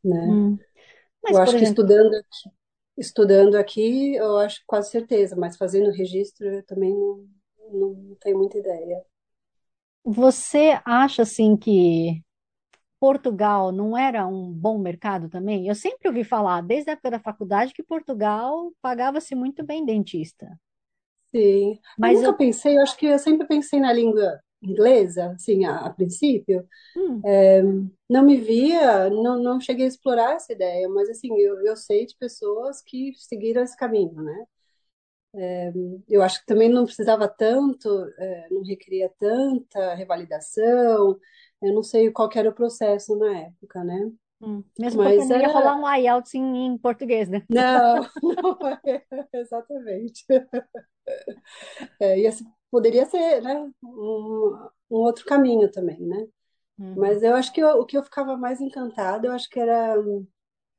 [0.03, 0.41] né?
[0.41, 0.59] Hum.
[1.23, 2.11] Mas, Eu por acho que exemplo, estudando,
[2.97, 7.27] estudando aqui, eu acho quase certeza, mas fazendo registro eu também não,
[7.71, 9.03] não tenho muita ideia.
[10.03, 12.21] você acha assim que
[12.99, 15.67] Portugal não era um bom mercado também?
[15.67, 20.47] Eu sempre ouvi falar, desde a época da faculdade, que Portugal pagava-se muito bem dentista.
[21.35, 25.31] Sim, eu Mas nunca eu, pensei, eu acho que eu sempre pensei na língua inglesa,
[25.31, 26.67] assim, a, a princípio.
[26.95, 27.27] hum,
[28.09, 32.05] Não me via, não, não cheguei a explorar essa ideia, mas assim, eu, eu sei
[32.05, 34.45] de pessoas que seguiram esse caminho, né?
[36.07, 37.87] Eu acho que também não precisava tanto,
[38.19, 41.19] eh, não requeria tanta revalidação,
[41.61, 44.11] eu não sei qual era o processo na época, né?
[44.41, 44.63] hum.
[44.77, 47.47] Mesmo porque Mas não ia rolar um IELTS em, em português, né?
[47.49, 50.25] não, não é, exatamente.
[51.99, 56.27] É, e esse poderia ser, né, um, um outro caminho também, né?
[56.77, 59.59] Uhum, Mas eu acho que eu- o que eu ficava mais encantada, eu acho que
[59.59, 59.95] era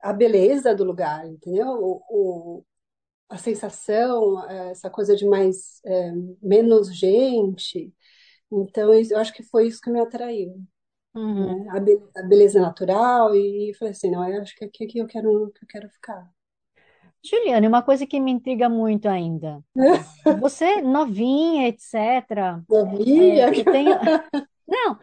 [0.00, 1.68] a beleza do lugar, entendeu?
[1.68, 2.64] O, o-
[3.34, 7.92] a sensação, eh, essa coisa de mais, eh, menos gente.
[8.50, 10.54] Então, eu acho que foi isso que me atraiu,
[11.14, 11.64] uhum.
[11.64, 11.70] né?
[11.70, 15.06] A, be- a beleza natural e, falei assim, não, eu acho que aqui, aqui eu
[15.06, 16.30] quero, que eu quero ficar.
[17.24, 19.60] Juliane, uma coisa que me intriga muito ainda.
[20.40, 22.62] Você, novinha, etc.
[22.70, 23.48] Sabia?
[23.48, 23.96] é, tenho.
[24.66, 24.98] Não,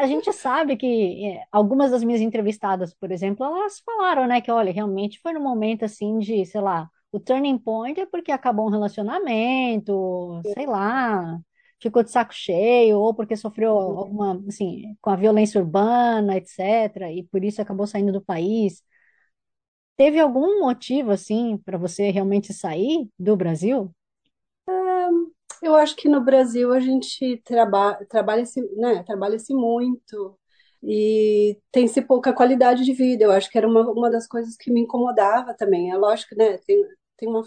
[0.00, 4.50] a gente sabe que é, algumas das minhas entrevistadas, por exemplo, elas falaram, né, que
[4.50, 8.66] olha, realmente foi num momento assim de, sei lá, o turning point é porque acabou
[8.66, 11.38] um relacionamento, sei lá,
[11.80, 17.24] ficou de saco cheio, ou porque sofreu alguma, assim, com a violência urbana, etc., e
[17.24, 18.82] por isso acabou saindo do país.
[19.96, 23.90] Teve algum motivo, assim, para você realmente sair do Brasil?
[25.62, 30.36] Eu acho que no Brasil a gente traba trabalha-se, né, trabalha-se muito
[30.82, 33.24] e tem-se pouca qualidade de vida.
[33.24, 35.90] Eu acho que era uma, uma das coisas que me incomodava também.
[35.92, 36.84] É lógico, né, tem,
[37.22, 37.42] tem uma,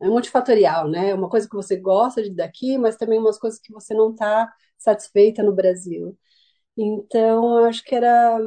[0.00, 1.10] é multifatorial, né?
[1.10, 4.10] É uma coisa que você gosta de daqui, mas também umas coisas que você não
[4.12, 6.16] está satisfeita no Brasil.
[6.76, 8.38] Então, acho que era,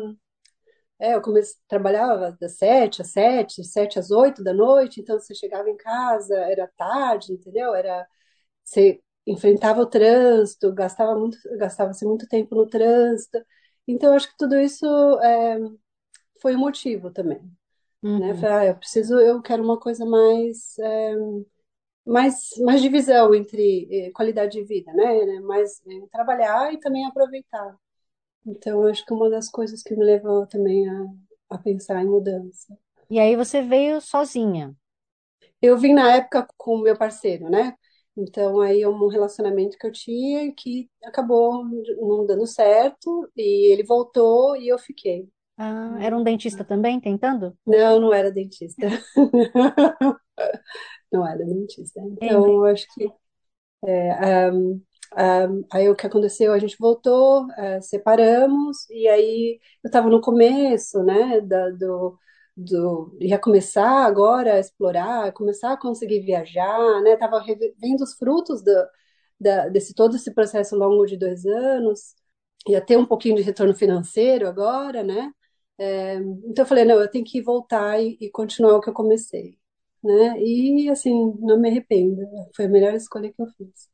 [1.00, 5.36] é, eu comecei, trabalhava das sete às sete, sete às oito da noite, então você
[5.36, 7.74] chegava em casa, era tarde, entendeu?
[7.76, 8.08] Era
[8.64, 13.40] você enfrentava o trânsito, gastava muito, gastava-se muito tempo no trânsito.
[13.88, 14.86] Então, acho que tudo isso
[15.22, 15.58] é,
[16.42, 17.42] foi um motivo também,
[18.18, 18.34] né?
[18.34, 21.16] Uhum, Falei, ah, eu preciso, eu quero uma coisa mais, é,
[22.06, 25.26] mais, mais divisão entre eh, qualidade de vida, né?
[25.26, 27.78] né, Mais eh, trabalhar e também aproveitar.
[28.46, 31.06] Então, acho que uma das coisas que me levou também a,
[31.52, 32.78] a pensar em mudança.
[33.10, 34.76] E aí você veio sozinha.
[35.62, 37.76] Eu vim na época com o meu parceiro, né?
[38.16, 41.64] Então, aí é um relacionamento que eu tinha que acabou
[42.00, 45.28] não dando certo, e ele voltou e eu fiquei.
[45.58, 47.58] Ah, era um dentista também tentando?
[47.66, 48.88] Não, não era dentista.
[51.12, 52.00] Não era dentista.
[52.02, 53.14] Então, eu acho que.
[55.16, 56.54] ah, aí o que aconteceu?
[56.54, 61.42] A gente voltou, ah, separamos, e aí eu estava no começo, né?
[61.42, 62.18] Da, do,
[62.56, 67.16] do, ia começar agora a explorar, começar a conseguir viajar, né?
[67.18, 68.72] Tava reve- vendo os frutos do,
[69.40, 72.16] da, desse todo esse processo longo de dois anos,
[72.68, 75.32] ia ter um pouquinho de retorno financeiro agora, né?
[75.80, 78.94] É, então eu falei, não, eu tenho que voltar e, e continuar o que eu
[78.94, 79.58] comecei,
[80.04, 80.40] né?
[80.42, 82.22] E assim, não me arrependo,
[82.56, 83.90] foi a melhor escolha que eu fiz.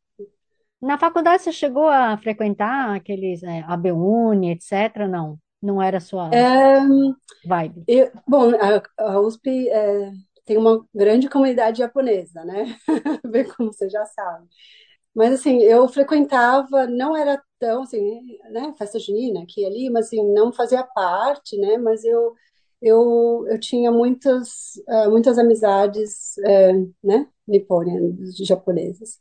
[0.81, 5.07] Na faculdade você chegou a frequentar aqueles, é, ABUNI, etc.
[5.07, 6.79] Não, não era sua É,
[7.43, 7.87] vibe.
[7.87, 8.81] eu- bom, a,
[9.13, 10.11] a USP é,
[10.45, 12.77] tem uma grande comunidade japonesa, né?
[13.57, 14.47] Como você já sabe.
[15.19, 17.99] Mas assim, eu frequentava, não era tão assim,
[18.51, 21.77] né, festa junina aqui e ali, mas assim, não fazia parte, né?
[21.77, 22.33] Mas eu
[22.81, 29.19] eu, eu tinha muitas uh, muitas amizades, uh, né, nipônicas, japonesas,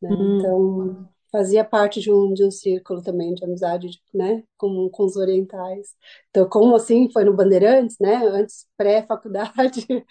[0.00, 0.10] né?
[0.12, 0.38] Hum.
[0.38, 5.16] Então fazia parte de um, de um círculo também de amizade, né, com, com os
[5.16, 5.94] orientais.
[6.30, 9.86] Então, como assim, foi no Bandeirantes, né, antes pré-faculdade,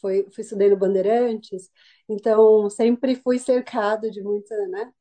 [0.00, 1.70] foi, fui estudei no Bandeirantes,
[2.08, 4.92] então sempre fui cercado de muita, né,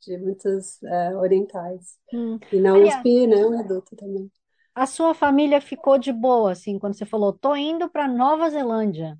[0.00, 1.98] de muitas é, orientais.
[2.12, 2.40] Hum.
[2.52, 4.30] E na Aliás, USP, né, um adulto também.
[4.74, 9.16] a sua família ficou de boa, assim, quando você falou, tô indo para Nova Zelândia.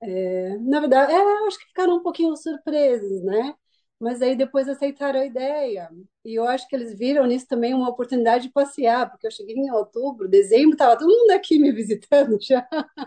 [0.00, 3.54] É, na verdade, é, acho que ficaram um pouquinho surpresos, né?
[4.00, 5.90] Mas aí depois aceitaram a ideia.
[6.24, 9.56] E eu acho que eles viram nisso também uma oportunidade de passear, porque eu cheguei
[9.56, 12.66] em outubro, dezembro, estava todo mundo aqui me visitando já.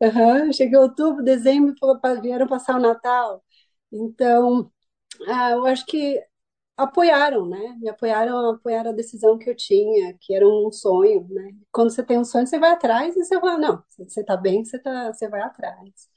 [0.00, 0.52] Uhum.
[0.52, 1.74] Cheguei em outubro, dezembro,
[2.22, 3.42] vieram passar o Natal.
[3.92, 4.70] Então,
[5.28, 6.22] ah, eu acho que
[6.76, 7.76] apoiaram, né?
[7.80, 11.52] Me apoiaram, apoiaram a decisão que eu tinha, que era um sonho, né?
[11.72, 14.64] Quando você tem um sonho, você vai atrás e você fala, não, você tá bem,
[14.64, 16.08] você tá, você vai atrás.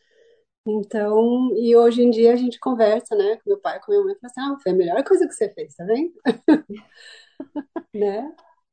[0.65, 4.15] Então, e hoje em dia a gente conversa, né, com meu pai, com minha mãe,
[4.15, 6.13] fala assim, ah, foi a melhor coisa que você fez, tá vendo?
[7.93, 8.31] né?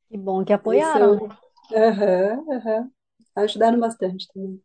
[0.09, 1.37] Que bom que apoiaram, Isso, né?
[1.73, 2.91] aham, aham.
[3.35, 4.61] Ajudaram bastante também.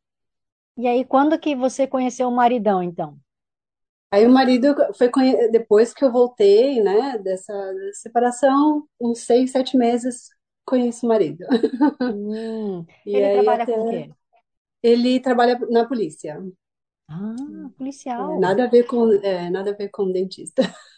[0.75, 3.21] E aí, quando que você conheceu o maridão, então?
[4.11, 7.53] Aí o marido foi conhe- depois que eu voltei, né, dessa
[7.95, 10.29] separação, uns seis, sete meses,
[10.65, 11.45] conheci o marido.
[12.07, 14.13] Hum, ele trabalha até com o quê?
[14.83, 16.41] ele trabalha na polícia.
[17.09, 17.71] Ah,
[18.19, 18.39] É, policial.
[18.39, 20.63] nada a ver com, é, nada a ver com dentista.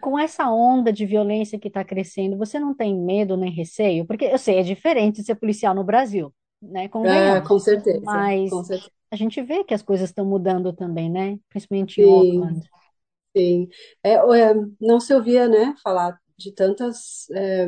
[0.00, 4.06] Com essa onda de violência que está crescendo, você não tem medo nem receio?
[4.06, 6.88] Porque eu sei, é diferente ser policial no Brasil, né?
[7.04, 7.46] Ah, Convenhamos.
[7.46, 8.92] com certeza, com Mas certeza.
[9.10, 11.38] a gente vê que as coisas estão mudando também, né?
[11.50, 12.68] Principalmente em Sim, Auckland.
[13.36, 13.68] sim.
[14.04, 17.28] É, é, não se ouvia, né, falar de tantas.
[17.32, 17.66] é,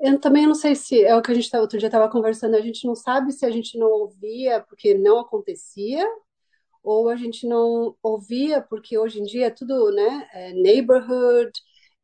[0.00, 2.56] eu também não sei se é o que a gente tá, outro dia estava conversando.
[2.56, 6.06] A gente não sabe se a gente não ouvia porque não acontecia
[6.82, 11.52] ou a gente não ouvia porque hoje em dia é tudo, né, é neighborhood,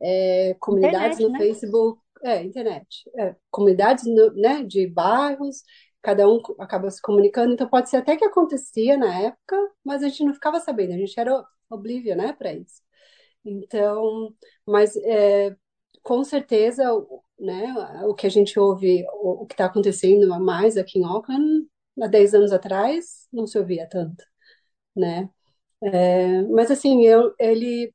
[0.00, 1.36] é, comunidades Internet, no né?
[1.36, 5.62] Facebook, é, internet, é, comunidades, no- né, de bairros,
[6.02, 10.08] cada um acaba se comunicando, então pode ser até que acontecia na época, mas a
[10.08, 12.82] gente não ficava sabendo, a gente era oblívia, né, para isso.
[13.44, 14.34] Então,
[14.66, 15.56] mas é,
[16.02, 16.84] com certeza,
[17.38, 17.74] né,
[18.06, 21.66] o que a gente ouve, o, o que está acontecendo mais aqui em Auckland,
[22.02, 24.24] há 10 anos atrás, não se ouvia tanto
[24.98, 25.30] né?
[25.82, 27.94] É, mas assim, eu, ele,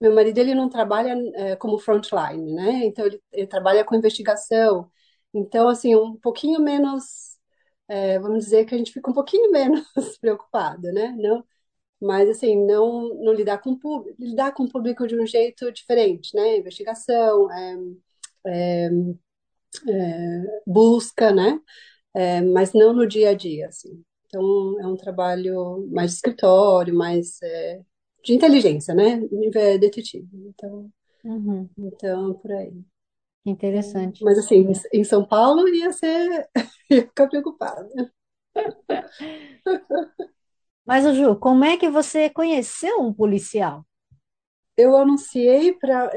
[0.00, 2.84] meu marido, ele não trabalha é, como frontline, né?
[2.86, 4.90] Então ele, ele trabalha com investigação.
[5.34, 7.38] Então, assim, um pouquinho menos,
[7.88, 9.86] é, vamos dizer que a gente fica um pouquinho menos
[10.20, 11.14] preocupado, né?
[11.18, 11.44] Não,
[12.00, 16.34] mas assim, não, não lidar com público, lidar com o público de um jeito diferente,
[16.36, 16.58] né?
[16.58, 18.90] Investigação, é,
[20.66, 21.60] busca, né?
[22.14, 24.04] É, mas não no dia a dia, assim.
[24.36, 27.80] Então, é um trabalho mais de escritório, mais é,
[28.24, 29.16] de inteligência, né?
[29.32, 30.28] Nível detetive.
[30.48, 30.90] Então,
[31.24, 32.84] Uhum, então, por aí.
[33.44, 34.20] interessante.
[34.20, 36.48] mas assim, em São Paulo ia ser,
[36.90, 37.88] ia ficar preocupada.
[40.86, 43.84] Mas, Ju, como é que você conheceu um policial?
[44.76, 46.10] Eu anunciei para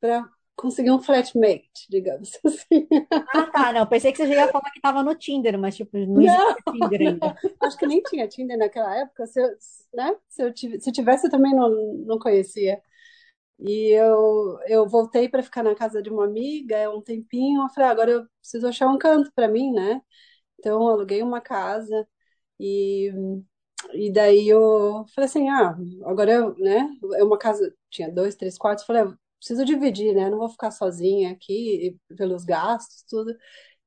[0.00, 2.88] para conseguir um flatmate, digamos assim.
[3.28, 3.86] Ah, tá, não.
[3.86, 6.62] Pensei que você já ia falar que estava no Tinder, mas, tipo, não Não, existia
[6.70, 7.36] Tinder ainda.
[7.60, 9.26] não, acho que nem tinha Tinder naquela época.
[9.26, 9.48] Se eu,
[9.94, 10.16] né?
[10.28, 11.70] Se eu tive, se tivesse, eu também não,
[12.06, 12.80] não conhecia.
[13.60, 17.62] E eu, eu voltei para ficar na casa de uma amiga há um tempinho.
[17.64, 20.02] Eu falei, ah, agora eu preciso achar um canto para mim, né?
[20.58, 22.08] Então, eu aluguei uma casa
[22.60, 23.12] e,
[23.94, 26.88] e daí eu falei assim, ah, agora eu, né?
[27.16, 28.84] É uma casa, tinha dois, três quartos.
[28.86, 29.04] Falei,
[29.46, 30.28] preciso dividir, né?
[30.30, 33.34] Não vou ficar sozinha aqui pelos gastos, tudo.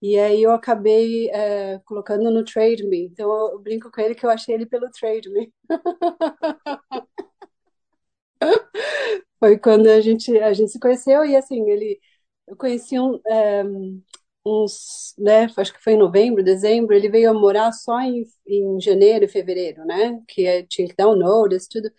[0.01, 3.05] E aí eu acabei é, colocando no Trade Me.
[3.07, 5.53] Então eu brinco com ele que eu achei ele pelo Trade Me.
[9.39, 11.99] Foi quando a gente, a gente se conheceu e assim, ele
[12.47, 13.63] eu conheci um, é,
[14.45, 19.25] uns, né, acho que foi em novembro, dezembro, ele veio morar só em, em janeiro
[19.25, 20.19] e fevereiro, né?
[20.27, 21.91] Que é- tinha que dar um notice, tudo.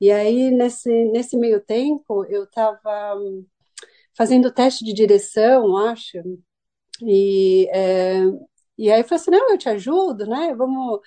[0.00, 2.80] E aí, nesse, nesse meio tempo, eu estava
[4.16, 6.18] fazendo teste de direção, acho,
[7.02, 8.20] e, é,
[8.78, 10.54] e aí eu falei assim, não, eu te ajudo, né?
[10.54, 11.00] Vamos,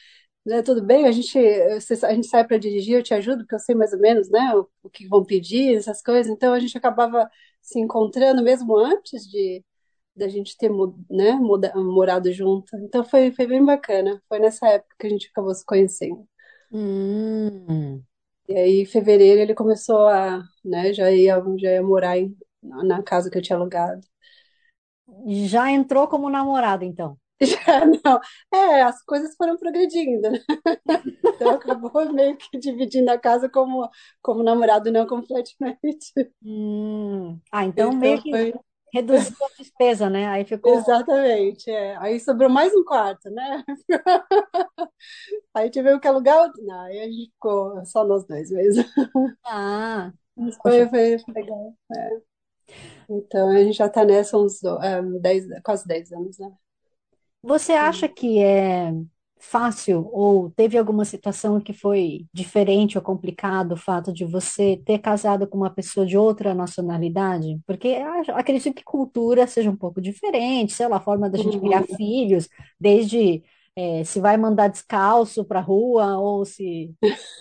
[0.45, 3.59] né, tudo bem, a gente, a gente sai para dirigir, eu te ajudo, porque eu
[3.59, 6.31] sei mais ou menos, né, o, o que vão pedir, essas coisas.
[6.31, 7.29] Então a gente acabava
[7.61, 9.63] se encontrando mesmo antes de,
[10.15, 10.69] da gente ter,
[11.09, 11.33] né,
[11.75, 12.75] morado junto.
[12.77, 14.21] Então foi, foi bem bacana.
[14.29, 16.25] Foi nessa época que a gente acabou se conhecendo.
[16.71, 18.03] Hum.
[18.51, 23.01] E aí, em fevereiro, ele começou a, né, já ia, já ia morar em, na
[23.03, 24.01] casa que eu tinha alugado.
[25.47, 27.17] Já entrou como namorado, então?
[27.41, 28.19] Já não.
[28.53, 30.39] É, as coisas foram progredindo, né?
[31.41, 33.89] Então acabou meio que dividindo a casa como,
[34.21, 35.79] como namorado, não como flatmate.
[36.43, 37.39] Hum.
[37.51, 38.53] Ah, então, então meio que foi...
[38.93, 40.27] reduziu a despesa, né?
[40.27, 40.73] Aí ficou.
[40.73, 41.97] Exatamente, é.
[41.97, 43.63] Aí sobrou mais um quarto, né?
[45.53, 46.63] Aí tivemos que alugar outro.
[46.63, 48.83] Não, aí a gente ficou só nós dois mesmo.
[49.45, 51.73] Ah, Mas foi, foi, foi legal.
[51.95, 52.09] É.
[53.09, 56.51] Então a gente já está nessa uns um, dez, quase 10 anos, né?
[57.43, 58.93] Você acha que é
[59.41, 64.99] fácil ou teve alguma situação que foi diferente ou complicado o fato de você ter
[64.99, 67.59] casado com uma pessoa de outra nacionalidade?
[67.67, 67.97] Porque
[68.33, 71.97] acredito que cultura seja um pouco diferente, sei lá, a forma da gente criar Uhum.
[71.97, 72.47] filhos,
[72.79, 73.43] desde
[73.75, 76.93] é, se vai mandar descalço para a rua ou se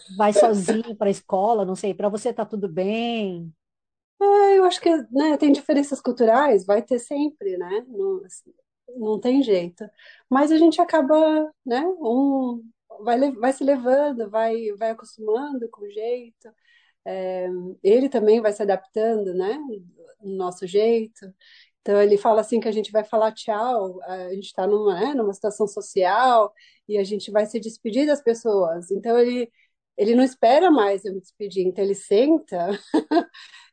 [0.09, 3.53] vai sozinho para a escola, não sei, para você tá tudo bem?
[4.21, 7.85] É, eu acho que né, tem diferenças culturais, vai ter sempre, né?
[7.89, 8.21] Não,
[8.97, 9.85] não tem jeito.
[10.29, 11.83] Mas a gente acaba, né?
[12.01, 12.63] Um
[13.03, 16.49] vai, vai se levando, vai, vai acostumando com o jeito.
[17.05, 17.49] É,
[17.83, 19.59] ele também vai se adaptando, né?
[20.23, 21.33] No nosso jeito.
[21.83, 25.15] Então ele fala assim que a gente vai falar tchau, a gente está numa, né,
[25.15, 26.53] numa situação social
[26.89, 28.91] e a gente vai se despedir das pessoas.
[28.91, 29.51] Então ele
[29.97, 32.71] ele não espera mais eu me despedir, então ele senta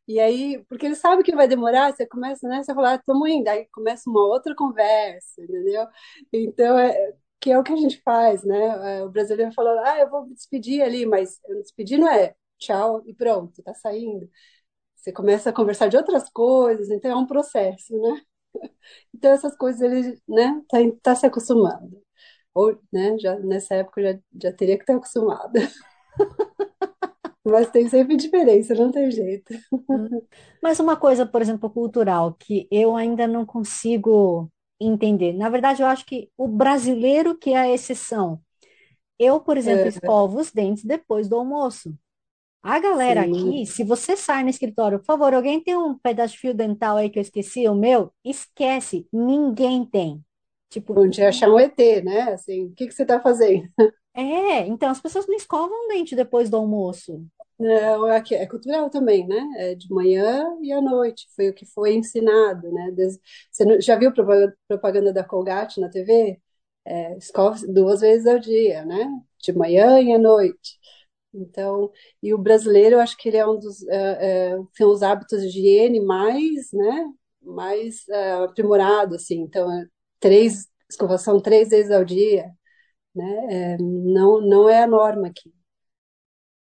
[0.07, 2.63] e aí, porque ele sabe que vai demorar, você começa, né?
[2.63, 5.85] Você fala, ah, estamos indo, aí começa uma outra conversa, entendeu?
[6.33, 8.99] Então, é, que é o que a gente faz, né?
[8.99, 12.35] É, O brasileiro falou, ah, eu vou me despedir ali, mas me despedir não é
[12.57, 14.29] tchau e pronto, tá saindo.
[14.95, 18.21] Você começa a conversar de outras coisas, então é um processo, né?
[19.13, 22.01] Então essas coisas ele, né, tá, tá se acostumando.
[22.55, 25.53] Ou, né, já nessa época já, já teria que estar acostumado.
[27.51, 29.53] Mas tem sempre diferença, não tem jeito.
[29.89, 30.21] Hum.
[30.61, 35.33] Mas uma coisa, por exemplo, cultural, que eu ainda não consigo entender.
[35.33, 38.41] Na verdade, eu acho que o brasileiro que é a exceção.
[39.19, 41.95] Eu, por exemplo, É, escovo os dentes depois do almoço.
[42.63, 43.23] A galera sim.
[43.23, 46.97] aqui, se você sai no escritório, por favor, alguém tem um pedaço de fio dental
[46.97, 48.13] aí que eu esqueci, o meu?
[48.25, 50.23] Esquece, ninguém tem.
[50.69, 52.21] Tipo, Bom dia, achar um ET, né?
[52.33, 53.69] Assim, o que que você está fazendo?
[54.13, 57.25] é, então as pessoas não escovam o dente depois do almoço.
[57.59, 59.35] Não, é, é cultural também, né?
[59.57, 61.27] É de manhã e à noite.
[61.35, 62.91] Foi o que foi ensinado, né?
[63.51, 64.13] Você já viu
[64.67, 66.39] propaganda da Colgate na TV?
[66.85, 69.07] É, escove duas vezes ao dia, né?
[69.41, 70.77] De manhã e à noite.
[71.33, 71.91] Então,
[72.23, 75.41] e o brasileiro, eu acho que ele é um dos, é, é, tem os hábitos
[75.41, 77.05] de higiene mais, né?
[77.41, 78.05] Mais
[78.45, 79.41] aprimorado, assim.
[79.41, 79.67] Então,
[80.19, 82.51] três, escovação três vezes ao dia,
[83.15, 83.77] né?
[83.81, 85.53] Não, não é a norma aqui.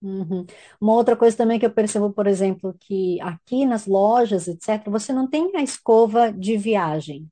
[0.03, 0.47] Uhum.
[0.81, 5.13] Uma outra coisa também que eu percebo, por exemplo, que aqui nas lojas, etc., você
[5.13, 7.29] não tem a escova de viagem.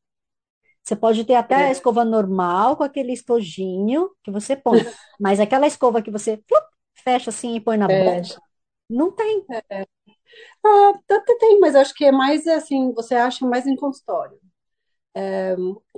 [0.84, 4.86] Você pode ter até a É, escova normal, com aquele estojinho que você põe,
[5.18, 6.42] mas aquela escova que você
[6.94, 8.34] fecha assim e põe na boca, é,
[8.90, 9.48] não tem.
[10.64, 14.38] Ah, até tem, mas acho que é mais assim, você acha mais em consultório,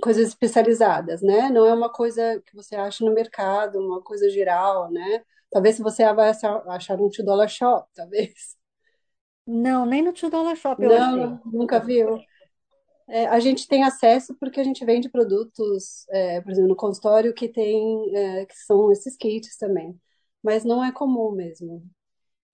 [0.01, 1.49] coisas especializadas, né?
[1.49, 5.23] Não é uma coisa que você acha no mercado, uma coisa geral, né?
[5.51, 8.57] Talvez se você vai achar um two dollar shop, talvez.
[9.47, 11.35] Não, nem no Two Dollar Shop eu achei.
[11.35, 12.25] Não, nunca viu.
[13.07, 17.33] É, a gente tem acesso porque a gente vende produtos, é, por exemplo, no consultório
[17.33, 19.99] que tem, é, que são esses kits também.
[20.43, 21.83] Mas não é comum mesmo.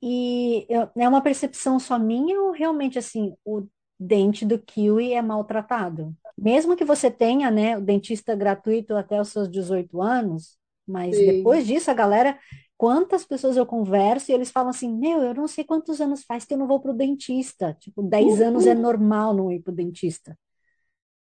[0.02, 3.64] E eu- é uma percepção só minha ou realmente assim, o
[4.00, 6.14] dente do kiwi é maltratado?
[6.38, 11.66] Mesmo que você tenha, né, o dentista gratuito até os seus 18 anos, mas depois
[11.66, 11.66] Sim.
[11.66, 12.38] disso a galera,
[12.84, 16.46] quantas pessoas eu converso e eles falam assim, meu, eu não sei quantos anos faz
[16.46, 17.76] que eu não vou pro dentista.
[17.80, 20.38] Tipo, 10 anos é normal não ir pro dentista.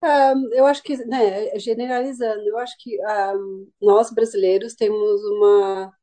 [0.01, 3.34] Ah, eu acho que, né, generalizando, eu acho que ah,
[3.82, 5.93] nós brasileiros temos uma,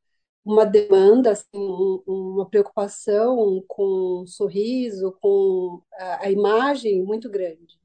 [0.45, 7.81] uma demanda, assim, um- uma preocupação com o sorriso, com a, a imagem muito grande,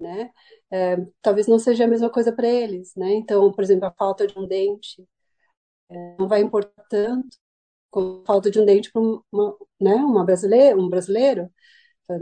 [0.00, 0.32] né?
[0.72, 3.14] É, talvez não seja a mesma coisa para eles, né?
[3.14, 5.06] Então, por exemplo, a falta de um dente
[6.18, 7.36] não vai importar tanto
[7.90, 11.50] como a falta de um dente para uma, né, uma brasileira, um brasileiro.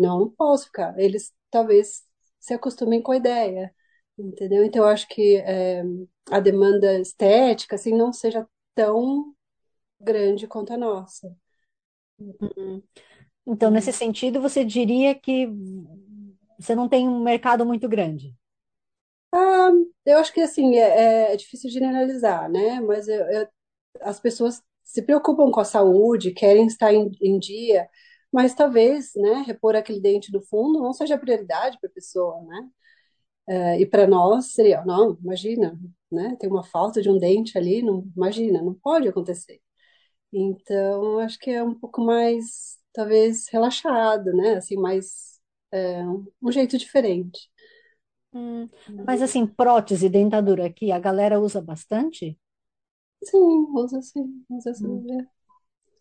[0.01, 0.99] Não, não posso ficar.
[0.99, 2.05] Eles talvez
[2.41, 3.75] se acostumem com a ideia,
[4.19, 4.65] entendeu?
[4.65, 5.83] Então, eu acho que é,
[6.31, 9.35] a demanda estética, assim, não seja tão
[10.01, 11.37] grande quanto a nossa.
[12.41, 12.83] Uhum.
[13.47, 15.49] Então, nesse sentido, você diria que
[16.59, 18.33] você não tem um mercado muito grande.
[19.33, 19.71] Ah,
[20.07, 22.81] eu acho que assim é, é difícil generalizar, né?
[22.81, 23.49] Mas eu- eu-
[24.03, 27.89] as pessoas se preocupam com a saúde, querem estar em, em dia,
[28.33, 32.69] mas talvez, né, repor aquele dente do fundo não seja prioridade para a pessoa, né?
[33.49, 35.79] É, e para nós seria, não, imagina,
[36.13, 36.37] né?
[36.39, 39.61] Tem uma falta de um dente ali, não, imagina, não pode acontecer.
[40.33, 44.57] Então, acho que é um pouco mais, talvez, relaxado, né?
[44.57, 45.41] Assim, mais
[45.73, 46.03] é,
[46.43, 47.51] um jeito diferente.
[48.33, 48.69] Hum,
[49.07, 52.39] mas assim, prótese, dentadura aqui, a galera usa bastante?
[53.23, 55.29] Sim, usa sim, usa Hum, sim.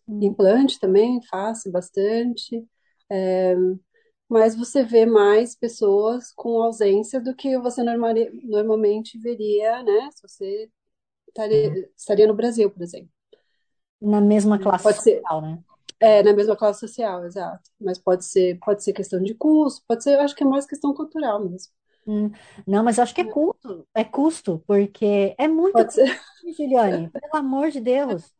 [0.08, 0.20] hum.
[0.20, 2.66] Implante também faço bastante.
[3.10, 3.54] É,
[4.28, 10.10] mas você vê mais pessoas com ausência do que você normalmente veria, né?
[10.14, 10.70] Se você
[11.28, 13.10] estaria, estaria no Brasil, por exemplo.
[14.00, 15.62] Na mesma classe Pode ser, social, né?
[16.00, 17.70] é, na mesma classe social, exato.
[17.80, 20.66] Mas pode ser, pode ser questão de custo, pode ser, eu acho que é mais
[20.66, 21.72] questão cultural mesmo.
[22.08, 22.30] Hum,
[22.66, 26.20] Não, mas eu acho que é custo, é custo, porque é muito Pode ser.
[26.58, 28.34] Juliane, pelo amor de Deus.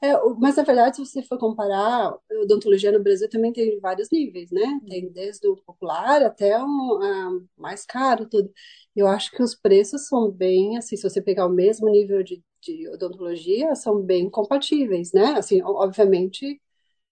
[0.00, 3.80] É, o- mas na verdade, se você for comparar, a odontologia no Brasil também tem
[3.80, 4.62] vários níveis, né?
[4.88, 8.50] Tem desde o popular até o ah, mais caro, tudo.
[8.94, 12.42] Eu acho que os preços são bem, assim, se você pegar o mesmo nível de,
[12.60, 15.34] de odontologia, são bem compatíveis, né?
[15.38, 16.60] Assim, o- obviamente,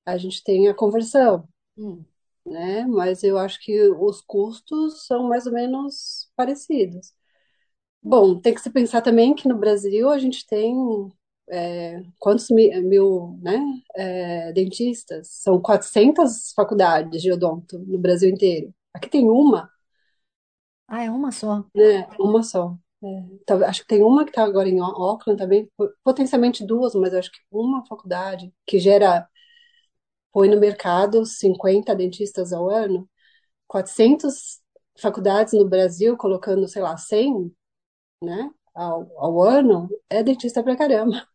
[0.06, 2.06] a gente tem a conversão, Hum.
[2.46, 2.86] Né?
[2.86, 7.12] Mas eu acho que os custos são mais ou menos parecidos.
[8.02, 10.76] Bom, tem que se pensar também que no Brasil a gente tem
[11.50, 13.58] é, quantos mi- mil, né,
[13.96, 15.28] é, dentistas?
[15.30, 18.74] São 400 faculdades de odonto no Brasil inteiro.
[18.94, 19.70] Aqui tem uma,
[20.88, 21.64] Ah, é uma só.
[21.74, 22.76] né, uma só.
[23.02, 23.06] É,
[23.42, 26.94] então, acho que tem uma que está agora em Au- Auckland também, po- potencialmente duas,
[26.94, 29.28] mas acho que uma faculdade que gera,
[30.34, 33.08] põe no mercado 50 dentistas ao ano,
[33.68, 34.60] 400
[35.00, 37.54] faculdades no Brasil, colocando, sei lá, 100,
[38.22, 41.26] né, ao, ao ano, é dentista pra caramba.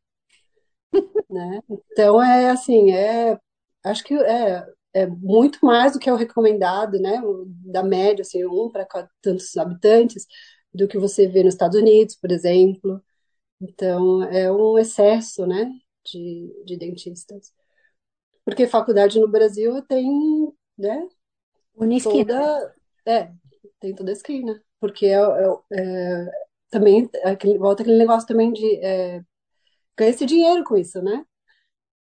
[1.29, 1.61] né?
[1.91, 3.37] Então é assim, é
[3.83, 7.21] acho que é, é muito mais do que é o recomendado, né?
[7.71, 8.85] Da média, assim, um para
[9.21, 10.25] tantos habitantes,
[10.73, 13.01] do que você vê nos Estados Unidos, por exemplo.
[13.61, 15.71] Então é um excesso, né?
[16.05, 17.53] De, de dentistas.
[18.49, 21.07] Porque faculdade no Brasil tem, né?
[21.75, 22.25] Unisquina?
[22.25, 22.75] Toda,
[23.05, 23.31] é,
[23.79, 24.59] tem toda a esquina.
[24.79, 26.31] Porque é, é, é,
[26.71, 29.21] também aquele, volta aquele negócio também de é,
[29.95, 31.23] ganhar esse dinheiro com isso, né?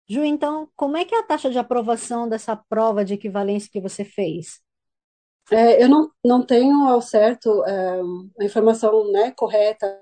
[0.08, 3.82] Ju, então, como é que é a taxa de aprovação dessa prova de equivalência que
[3.82, 4.62] você fez?
[5.52, 8.00] É, eu não, não tenho ao certo é,
[8.40, 10.02] a informação, né, correta.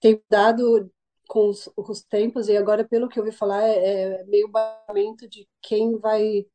[0.00, 0.90] Tenho dado
[1.32, 5.28] com os, os tempos e agora, pelo que eu ouvi falar, é, é meio basamento
[5.28, 6.46] de quem vai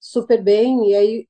[0.00, 1.28] super bem e aí,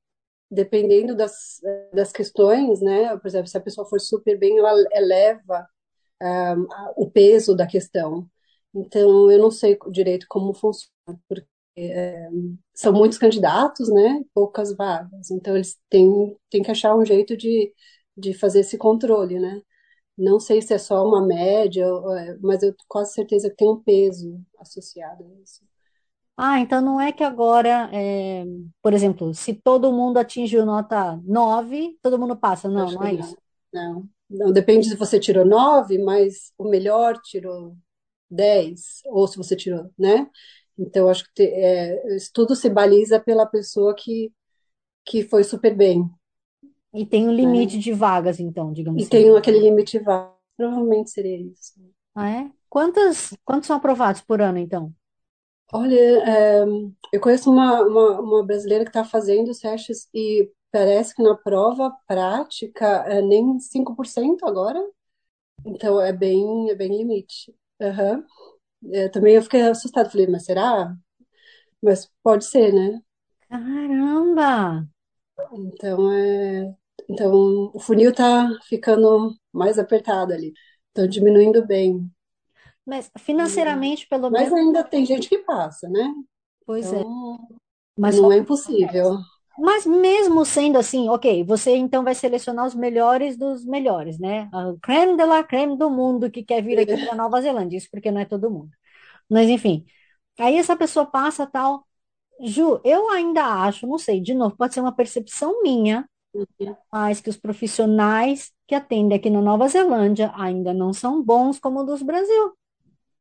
[0.50, 1.60] dependendo das,
[1.94, 5.68] das questões, né, por exemplo, se a pessoa for super bem, ela eleva
[6.70, 8.28] a- o peso da questão.
[8.74, 10.92] Então, eu não sei direito como funciona,
[11.28, 11.46] porque
[12.74, 14.22] são muitos candidatos, né?
[14.34, 15.30] Poucas vagas.
[15.30, 17.72] Então, eles têm, têm que achar um jeito de,
[18.16, 19.60] de fazer esse controle, né?
[20.18, 23.68] Não sei se é só uma média, é- mas eu tenho quase certeza que tem
[23.70, 25.62] um peso associado a isso.
[26.36, 28.44] Ah, então não é que agora, é,
[28.80, 32.68] por exemplo, se todo mundo atingiu nota 9, todo mundo passa.
[32.68, 33.14] Não, acho não é não.
[33.14, 33.36] isso.
[33.72, 37.76] Não, não depende se você tirou nove, mas o melhor tirou
[38.30, 40.30] dez, ou se você tirou, né?
[40.78, 44.32] Então, acho que te- é, isso tudo se baliza pela pessoa que,
[45.06, 46.04] que foi super bem,
[46.92, 49.08] E tem um limite de vagas, então, digamos E assim.
[49.08, 50.36] tem aquele limite vago.
[50.58, 51.72] Provavelmente seria isso.
[52.14, 52.50] Ah, é?
[52.68, 54.94] Quantas, quantos são aprovados por ano, então?
[55.72, 56.64] Olha, é,
[57.12, 61.36] eu conheço uma, uma, uma brasileira que está fazendo os testes e parece que na
[61.36, 64.80] prova prática é nem 5% agora.
[65.66, 67.54] Então é bem, é bem limite.
[68.92, 70.10] É, também eu fiquei assustada.
[70.10, 70.94] Falei, mas será?
[71.82, 73.02] Mas pode ser, né?
[73.48, 74.88] Caramba!
[75.52, 76.74] Então, é,
[77.08, 80.52] então o funil tá ficando mais apertado ali.
[80.88, 82.10] Estão diminuindo bem.
[82.84, 86.12] Mas financeiramente, pelo Mas menos, ainda tem gente que passa, né?
[86.66, 87.00] pois é.
[87.00, 87.38] Então,
[87.96, 89.18] Mas não é impossível.
[89.58, 94.48] Mas mesmo sendo assim, ok, você então vai selecionar os melhores dos melhores, né?
[94.52, 97.88] A creme de la creme do mundo que quer vir aqui para Nova Zelândia, isso
[97.90, 98.70] porque não é todo mundo.
[99.30, 99.86] Mas enfim,
[100.38, 101.87] aí essa pessoa passa tal.
[102.40, 106.08] Ju, eu ainda acho, não sei, de novo, pode ser uma percepção minha,
[106.92, 111.80] mas que os profissionais que atendem aqui na Nova Zelândia ainda não são bons como
[111.80, 112.54] o dos Brasil.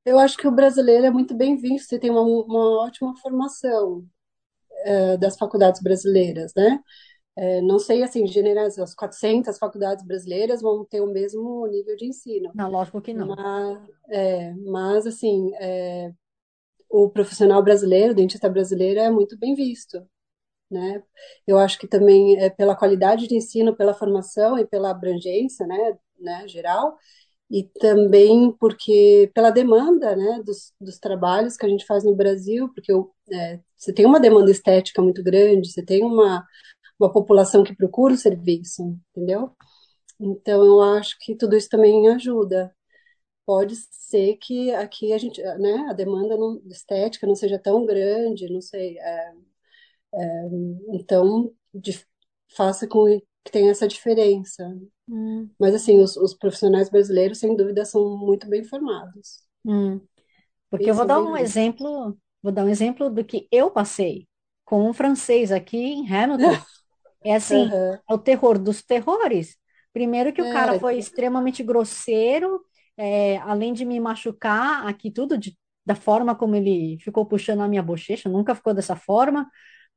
[0.05, 4.05] Eu acho que o brasileiro é muito bem visto e tem uma, uma ótima formação,
[4.85, 6.79] eh, das faculdades brasileiras, né?
[7.37, 12.05] É, não sei, assim, generalizar, as 400 faculdades brasileiras vão ter o mesmo nível de
[12.07, 13.27] ensino, Não, lógico que não.
[13.27, 16.13] mas, é, mas assim, é,
[16.89, 20.05] o profissional brasileiro, o dentista brasileiro é muito bem visto,
[20.71, 21.03] né?
[21.47, 25.97] Eu acho que também é pela qualidade de ensino, pela formação e pela abrangência, né,
[26.19, 26.97] né, geral,
[27.49, 32.69] e também porque pela demanda, né, dos, dos trabalhos que a gente faz no Brasil,
[32.73, 36.45] porque eu, é, você tem uma demanda estética muito grande, você tem uma,
[36.99, 39.51] uma população que procura o serviço, entendeu?
[40.19, 42.75] Então eu acho que tudo isso também ajuda.
[43.47, 48.49] Pode ser que aqui a gente, né, a demanda não- estética não seja tão grande,
[48.51, 48.99] não sei.
[48.99, 49.33] é,
[50.93, 52.05] então, de-
[52.55, 53.05] faça com
[53.43, 54.63] que tenha essa diferença.
[55.07, 59.43] Hum, Mas, assim, os, os profissionais brasileiros, sem dúvida, são muito bem formados.
[59.65, 60.01] hum.
[60.69, 64.27] Porque eu vou é dar um exemplo, vou dar um exemplo do que eu passei
[64.65, 66.65] com um francês aqui em Hamilton.
[67.23, 67.99] É assim, Aham.
[68.09, 69.57] é o terror dos terrores.
[69.93, 72.61] Primeiro que o cara É, foi extremamente grosseiro,
[72.97, 77.67] é, além de me machucar aqui tudo, de- da forma como ele ficou puxando a
[77.67, 79.49] minha bochecha, nunca ficou dessa forma.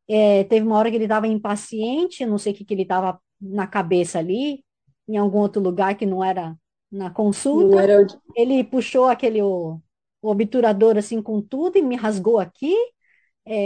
[0.08, 3.20] É, teve uma hora que ele estava impaciente, não sei o que, que ele estava
[3.40, 4.64] na cabeça ali,
[5.08, 6.56] em algum outro lugar que não era
[6.90, 7.10] na
[7.52, 7.78] não consulta.
[7.80, 8.00] era.
[8.36, 9.80] Ele puxou aquele o,
[10.22, 12.74] o obturador assim com tudo e me rasgou aqui.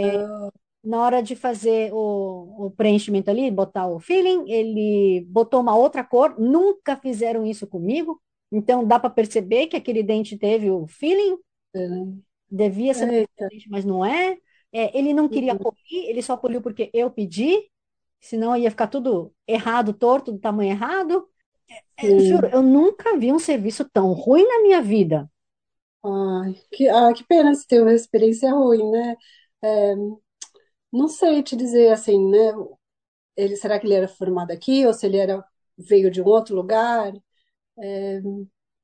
[0.01, 0.49] Ah,
[0.83, 6.03] Na hora de fazer o, o preenchimento ali, botar o filling, ele botou uma outra
[6.03, 6.39] cor.
[6.39, 8.21] Nunca fizeram isso comigo.
[8.55, 11.37] Então dá para perceber que aquele dente teve o filling,
[12.49, 13.49] devia ser eita.
[13.49, 14.37] dente, mas não é.
[14.71, 15.77] É, ele não queria polir,
[16.09, 17.69] ele só poliu porque eu pedi,
[18.19, 21.29] senão ia ficar tudo errado, torto, do tamanho errado.
[21.97, 22.53] É, juro, Sim.
[22.53, 25.29] eu nunca vi um serviço tão ruim na minha vida.
[26.03, 29.15] Ai, que, ah, que pena você ter uma experiência ruim, né?
[29.63, 29.95] É,
[30.91, 32.51] não sei te dizer assim, né?
[33.37, 35.43] Ele, será que ele era formado aqui ou se ele era
[35.77, 37.13] veio de um outro lugar?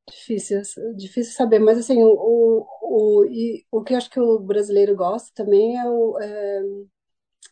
[0.09, 0.61] Difícil,
[0.95, 5.31] difícil saber, mas assim, o, o, e o que eu acho que o brasileiro gosta
[5.33, 6.61] também é, o, é,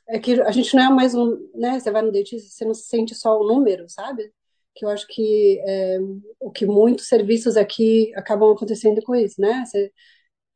[0.08, 1.80] é que a gente não é mais um, né?
[1.80, 4.32] Você vai no dentista, você não sente só o número, sabe?
[4.76, 6.00] Que eu acho que é,
[6.40, 9.64] o que muitos serviços aqui acabam acontecendo com isso, né?
[9.66, 9.92] Você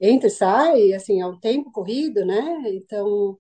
[0.02, 2.42] entra e sai, assim, é um tempo corrido, né?
[2.76, 3.38] Então,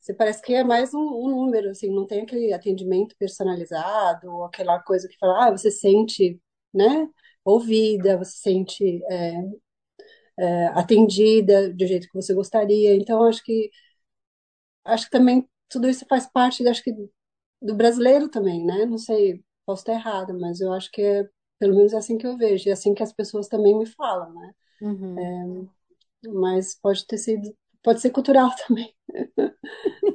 [0.00, 4.80] você parece que é mais um, um número, assim, não tem aquele atendimento personalizado, aquela
[4.82, 6.40] coisa que fala, ah, você sente,
[6.74, 7.08] né?
[7.44, 9.42] Ouvida, você sente é,
[10.38, 12.94] é, atendida do jeito que você gostaria.
[12.94, 13.70] Então, acho que
[14.84, 16.92] acho que também tudo isso faz parte, acho que
[17.60, 18.86] do brasileiro também, né?
[18.86, 22.26] Não sei, posso estar errada, mas eu acho que é pelo menos é assim que
[22.26, 24.54] eu vejo, e é assim que as pessoas também me falam, né?
[24.80, 25.68] Uhum.
[26.34, 28.94] Mas pode ter sido, pode ser cultural também,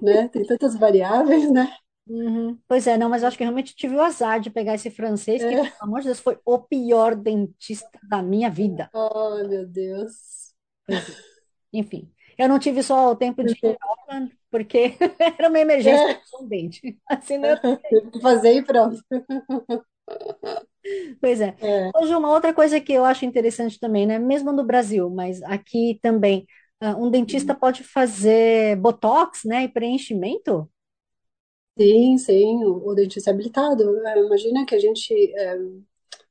[0.01, 0.27] né?
[0.29, 1.75] Tem tantas variáveis, né?
[2.05, 2.59] Uhum.
[2.67, 5.45] Pois é, não, mas eu acho que realmente tive o azar de pegar esse francês,
[5.45, 5.73] que, pelo É.
[5.79, 8.91] amor de Deus, foi o pior dentista da minha vida.
[8.93, 10.53] Oh, meu Deus.
[10.85, 11.23] Pois é.
[11.71, 14.95] Enfim, eu não tive só o tempo de ir em Auckland, porque
[15.39, 16.99] era uma emergência É, com dente.
[17.09, 17.57] Assim, não...
[17.89, 18.97] tem que fazer e pronto.
[21.21, 21.55] Pois é.
[21.61, 24.19] É, Hoje, uma outra coisa que eu acho interessante também, né?
[24.19, 26.45] Mesmo no Brasil, mas aqui também,
[26.81, 29.63] ah, um dentista pode fazer botox, né?
[29.63, 30.69] E preenchimento?
[31.78, 33.84] Sim, sim, o, dentista é habilitado.
[34.07, 35.57] É, imagina que a gente, é,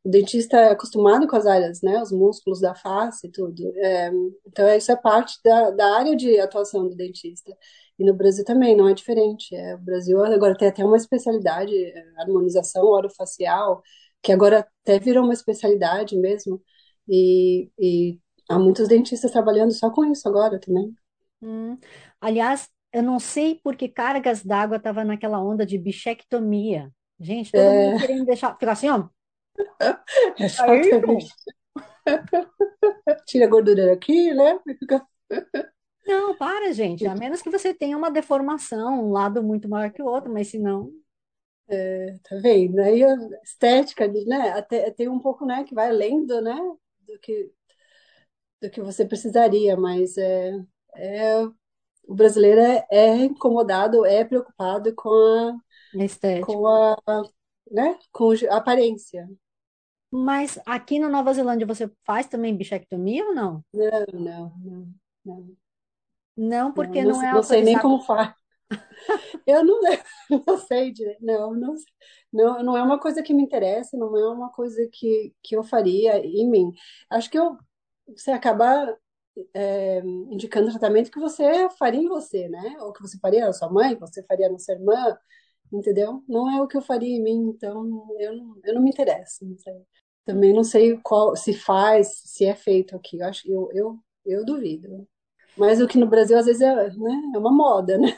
[0.04, 2.00] o dentista é acostumado com as áreas, né?
[2.02, 3.72] Os músculos da face e tudo.
[3.76, 4.10] É,
[4.46, 7.56] então, isso é parte da, da área de atuação do dentista.
[7.98, 9.54] E no Brasil também não é diferente.
[9.54, 13.82] É, o Brasil agora tem até uma especialidade, é, harmonização orofacial,
[14.22, 16.62] que agora até virou uma especialidade mesmo.
[17.08, 18.18] E, e
[18.48, 20.94] há muitos dentistas trabalhando só com isso agora também.
[21.42, 21.76] Hum.
[22.20, 26.90] Aliás, eu não sei por que cargas d'água estava naquela onda de bichectomia.
[27.20, 29.08] Gente, todo mundo É, querendo deixar, ficar assim, ó.
[30.58, 31.34] Aí, exatamente.
[33.26, 34.58] Tira a gordura daqui, né?
[34.78, 35.06] Fica-
[36.06, 37.06] Não, para, gente.
[37.06, 40.48] A menos que você tenha uma deformação, um lado muito maior que o outro, mas
[40.48, 40.92] se não.
[42.24, 42.78] Tá vendo?
[42.80, 43.14] Aí a
[43.44, 44.50] estética, né?
[44.52, 46.54] Até tem um pouco, né, que vai além do, né,
[47.06, 47.50] do que,
[48.60, 50.52] do que você precisaria, mas é,
[50.96, 51.42] é,
[52.06, 56.52] o brasileiro é, é incomodado, é preocupado com a, estético.
[56.52, 56.96] com a,
[57.70, 59.28] né, com a aparência.
[60.10, 63.64] Mas aqui na Nova Zelândia você faz também bichectomia ou não?
[63.72, 64.88] Não, não, não,
[65.24, 65.56] não, Não,
[66.36, 68.34] não, porque não, não é não sei nem como faz.
[69.46, 69.80] Eu não,
[70.46, 71.74] não sei direito, não, não,
[72.32, 75.62] não, não é uma coisa que me interessa, não é uma coisa que, que eu
[75.62, 76.72] faria em mim.
[77.10, 77.56] Acho que eu,
[78.06, 78.96] você acaba
[79.54, 82.76] é, indicando tratamento que você faria em você, né?
[82.80, 85.18] Ou que você faria na sua mãe, que você faria na sua irmã.
[85.72, 86.22] entendeu?
[86.28, 89.44] Não é o que eu faria em mim, então eu não, eu não me interesso,
[89.44, 89.86] não.
[90.24, 93.18] Também não sei qual, se faz, se é feito aqui.
[93.18, 95.06] Eu acho, eu, eu, eu duvido.
[95.56, 98.16] Mas o que no Brasil às vezes é, né, é uma moda, né?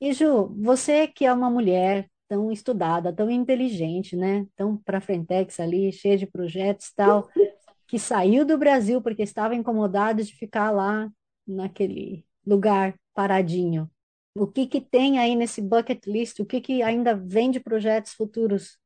[0.00, 4.46] E Ju, você que é uma mulher tão estudada, tão inteligente, né?
[4.56, 7.28] Tão para frentex ali, cheia de projetos e tal,
[7.86, 11.10] que saiu do Brasil porque estava incomodada de ficar lá
[11.46, 13.90] naquele lugar paradinho.
[14.36, 16.40] O que que tem aí nesse bucket list?
[16.40, 18.78] O que que ainda vem de projetos futuros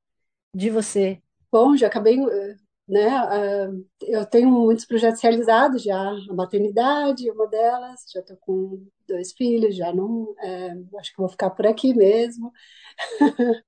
[0.55, 1.23] de você?
[1.51, 2.57] Bom, já acabei, eh,
[2.89, 3.09] né?
[3.09, 3.69] ah,
[4.03, 5.97] Eu tenho muitos projetos realizados já.
[6.31, 8.01] A maternidade é uma delas.
[8.13, 10.35] Já estou com dois filhos, já não.
[10.43, 12.53] eh, acho que vou ficar por aqui mesmo.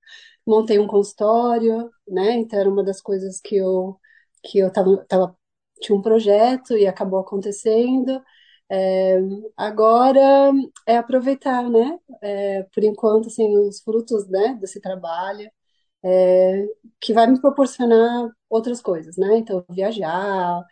[0.47, 2.35] Montei um consultório, né?
[2.39, 3.99] Então era uma das coisas que eu
[4.43, 5.37] que eu tava, tava
[5.81, 8.23] tinha um projeto e acabou acontecendo.
[8.71, 9.19] É,
[9.57, 10.53] agora
[10.87, 11.99] é aproveitar, né?
[12.23, 15.51] É, por enquanto, assim, os frutos, né, desse trabalho
[16.05, 16.67] é,
[17.01, 19.39] que vai me proporcionar outras coisas, né?
[19.39, 20.63] Então, viajar,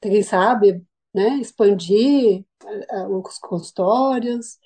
[0.00, 0.84] quem sabe,
[1.14, 1.36] né?
[1.40, 2.44] Expandir
[2.90, 4.58] é, os consultórios.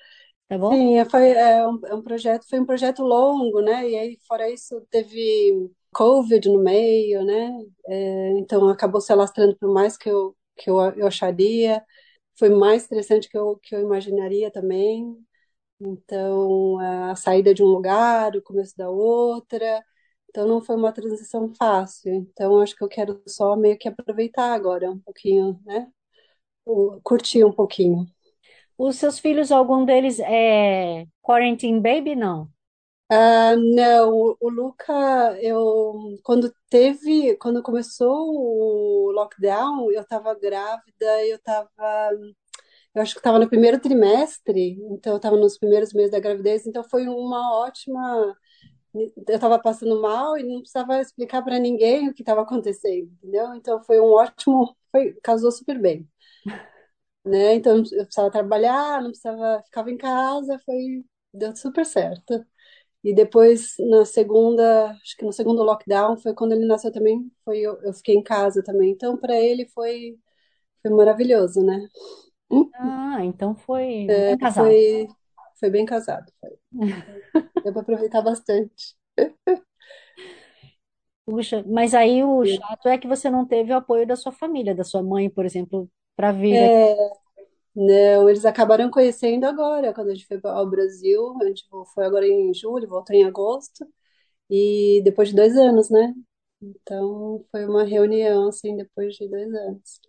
[0.48, 0.72] Tá bom?
[0.72, 3.88] Sim, é, foi, é um, é um projeto, foi um projeto longo, né?
[3.88, 7.50] E aí, fora isso, teve Covid no meio, né?
[7.88, 11.84] É, então, acabou se alastrando por mais que eu, que eu, eu acharia.
[12.38, 15.16] Foi mais interessante que eu, que eu imaginaria também.
[15.80, 19.84] Então, a saída de um lugar, o começo da outra.
[20.30, 22.12] Então, não foi uma transição fácil.
[22.14, 25.88] Então, acho que eu quero só meio que aproveitar agora um pouquinho, né?
[26.66, 28.06] O- Curtir um pouquinho.
[28.78, 32.16] Os seus filhos, algum deles é quarantine baby?
[32.16, 32.50] Não.
[33.10, 34.92] Ah, não, o, Luca,
[35.40, 41.70] eu quando teve, quando começou o lockdown, eu estava grávida, eu estava,
[42.94, 46.66] eu acho que estava no primeiro trimestre, então eu estava nos primeiros meses da gravidez,
[46.66, 48.36] então foi uma ótima.
[48.94, 53.54] Eu estava passando mal e não precisava explicar para ninguém o que estava acontecendo, entendeu?
[53.54, 56.08] Então foi um ótimo, foi, casou super bem,
[57.24, 57.54] né?
[57.54, 62.44] Então eu precisava trabalhar, não precisava, ficava em casa, foi, deu super certo.
[63.04, 67.60] E depois, na segunda, acho que no segundo lockdown, foi quando ele nasceu também, foi
[67.60, 68.90] eu, eu fiquei em casa também.
[68.90, 70.18] Então, para ele foi,
[70.82, 71.88] foi maravilhoso, né?
[72.72, 74.78] Ah, então foi bem casado.
[74.88, 75.06] Foi,
[75.60, 76.58] foi bem casado, foi.
[77.62, 78.96] Deu para aproveitar bastante.
[81.24, 84.74] Puxa, mas aí o chato é que você não teve o apoio da sua família,
[84.74, 86.88] da sua mãe, por exemplo, para vir aqui.
[87.80, 91.64] Não, eles acabaram conhecendo agora, quando a gente foi ao Brasil, a gente
[91.94, 93.86] foi agora em julho, voltou em agosto,
[94.50, 96.14] e depois de dois anos, né?
[96.62, 100.00] Então, foi uma reunião, assim, depois de dois anos.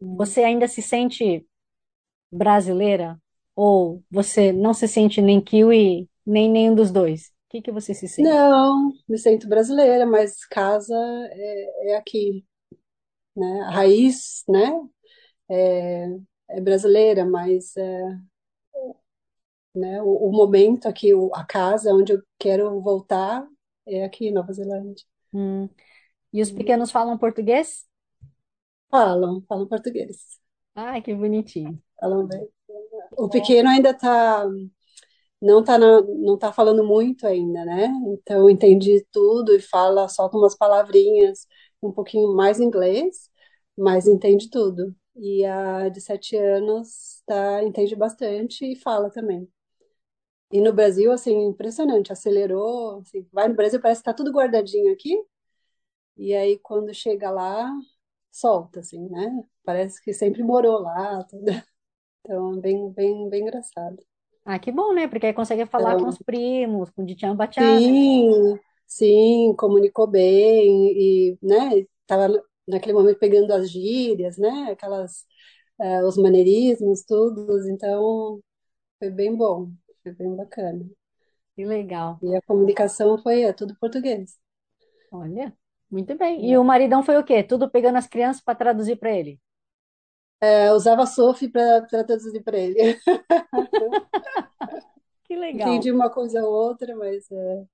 [0.00, 1.46] Você ainda se sente
[2.32, 3.20] brasileira?
[3.56, 7.28] Ou você não se sente nem kiwi, nem nenhum dos dois?
[7.28, 8.34] O que que você se sente?
[8.34, 10.94] Não, me sinto brasileira, mas casa
[11.32, 12.44] é, é aqui,
[13.36, 13.62] né?
[13.62, 14.72] A raiz, né?
[15.50, 16.08] É
[16.60, 18.18] brasileira, mas é,
[19.74, 20.02] né?
[20.02, 23.46] O, o momento aqui, o- a casa onde eu quero voltar
[23.86, 25.04] é aqui em Nova Zelândia.
[25.32, 25.68] Hum.
[26.32, 27.86] E os pequenos falam português?
[28.90, 30.38] Falam, falam português,
[30.74, 31.82] Ai, que bonitinho.
[32.00, 32.48] falam bem.
[33.16, 34.46] O pequeno ainda tá,
[35.40, 37.88] não tá na- não tá falando muito ainda, né?
[38.08, 41.46] Então entendi tudo e fala, solta umas palavrinhas,
[41.82, 43.30] um pouquinho mais inglês,
[43.78, 44.94] mas entende tudo.
[45.18, 49.48] E a de sete anos tá, entende bastante e fala também.
[50.50, 54.92] E no Brasil, assim, impressionante, acelerou, assim, vai no Brasil, parece que tá tudo guardadinho
[54.92, 55.14] aqui,
[56.16, 57.70] e aí quando chega lá,
[58.32, 59.44] solta, assim, né?
[59.64, 61.44] Parece que sempre morou lá, tudo.
[62.24, 63.98] Então, é bem, bem, bem engraçado.
[64.44, 65.06] Ah, que bom, né?
[65.08, 67.44] Porque aí consegue falar com os Então, primos, com o Ditian né?
[67.58, 72.28] sim, sim, comunicou bem, e, né, tava
[72.68, 74.70] naquele momento pegando as gírias, né?
[74.72, 75.26] Aquelas,
[75.80, 78.40] eh, os maneirismos, tudo, então
[78.98, 79.70] foi bem bom,
[80.02, 80.86] foi bem bacana.
[81.54, 82.20] Que legal.
[82.22, 84.38] E a comunicação foi, é tudo português.
[85.10, 85.54] Olha,
[85.90, 86.50] muito bem.
[86.50, 87.42] E o maridão foi o quê?
[87.42, 89.38] Tudo pegando as crianças para traduzir para ele.
[90.40, 92.98] É, usava Sophie para traduzir para ele.
[95.24, 95.68] Que legal.
[95.70, 97.28] Entendi uma coisa ou outra, mas.
[97.30, 97.66] é,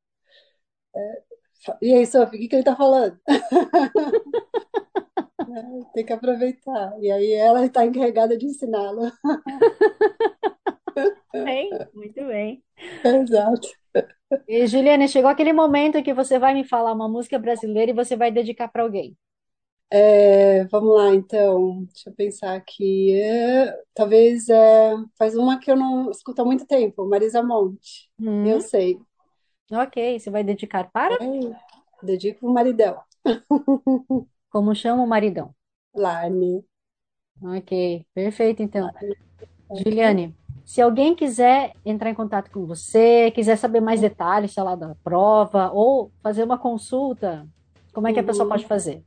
[1.83, 3.19] E aí, Sophie, o que que ele tá falando?
[5.93, 6.93] Tem que aproveitar.
[7.01, 9.11] E aí ela está encarregada de ensiná-lo.
[11.45, 12.63] Bem, muito bem.
[13.05, 13.69] Exato.
[14.49, 18.17] E Juliana, chegou aquele momento que você vai me falar uma música brasileira e você
[18.17, 19.15] vai dedicar para alguém.
[19.91, 21.85] É, vamos lá, então.
[21.87, 23.13] Deixa eu pensar aqui.
[23.21, 28.11] É, talvez é, faz uma que eu não escuto há muito tempo, Marisa Monte.
[28.43, 28.99] Eu Hum, sei.
[29.71, 31.15] Ok, você vai dedicar para?
[31.21, 31.27] É,
[32.03, 33.03] dedico pro maridão.
[34.49, 35.55] Como chama o maridão?
[36.03, 36.65] Lani.
[37.43, 38.91] Ok, perfeito então.
[39.75, 44.77] Juliane, se alguém quiser entrar em contato com você, quiser saber mais detalhes, sei lá,
[44.77, 47.49] da prova, ou fazer uma consulta,
[47.93, 48.49] como é que a pessoa Uhum.
[48.49, 49.05] pode fazer?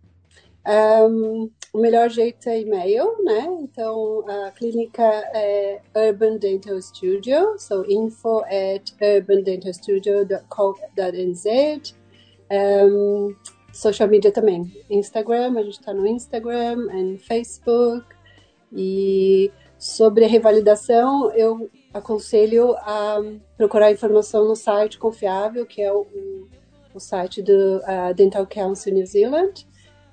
[0.67, 3.45] Um, o melhor jeito é e-mail, né?
[3.61, 11.95] Então, a clínica é Urban Dental Studio, so info at urbandentalstudio.co.nz.
[12.49, 13.35] Um,
[13.73, 18.05] social media também, Instagram, a gente está no Instagram e Facebook.
[18.71, 23.17] E sobre a revalidação, eu aconselho a
[23.57, 26.07] procurar informação no site confiável, que é o,
[26.93, 29.66] o site do uh, Dental Council New Zealand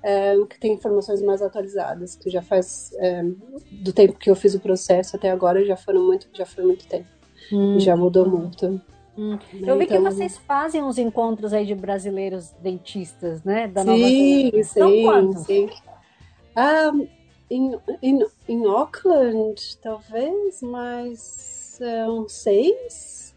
[0.05, 3.35] um, que tem informações mais atualizadas, que já faz um,
[3.71, 6.87] do tempo que eu fiz o processo até agora já foram muito, já foi muito
[6.87, 7.07] tempo,
[7.51, 8.81] Hum, já mudou muito.
[9.17, 9.37] hum.
[9.53, 9.71] né?
[9.71, 14.07] Eu vi que Então, vocês fazem uns encontros aí de brasileiros dentistas, né, da Nova
[14.07, 14.63] sim.
[14.63, 15.69] São sim, sim.
[16.55, 16.91] Ah,
[17.49, 23.35] em, em, em Auckland, talvez, mais é, uns seis,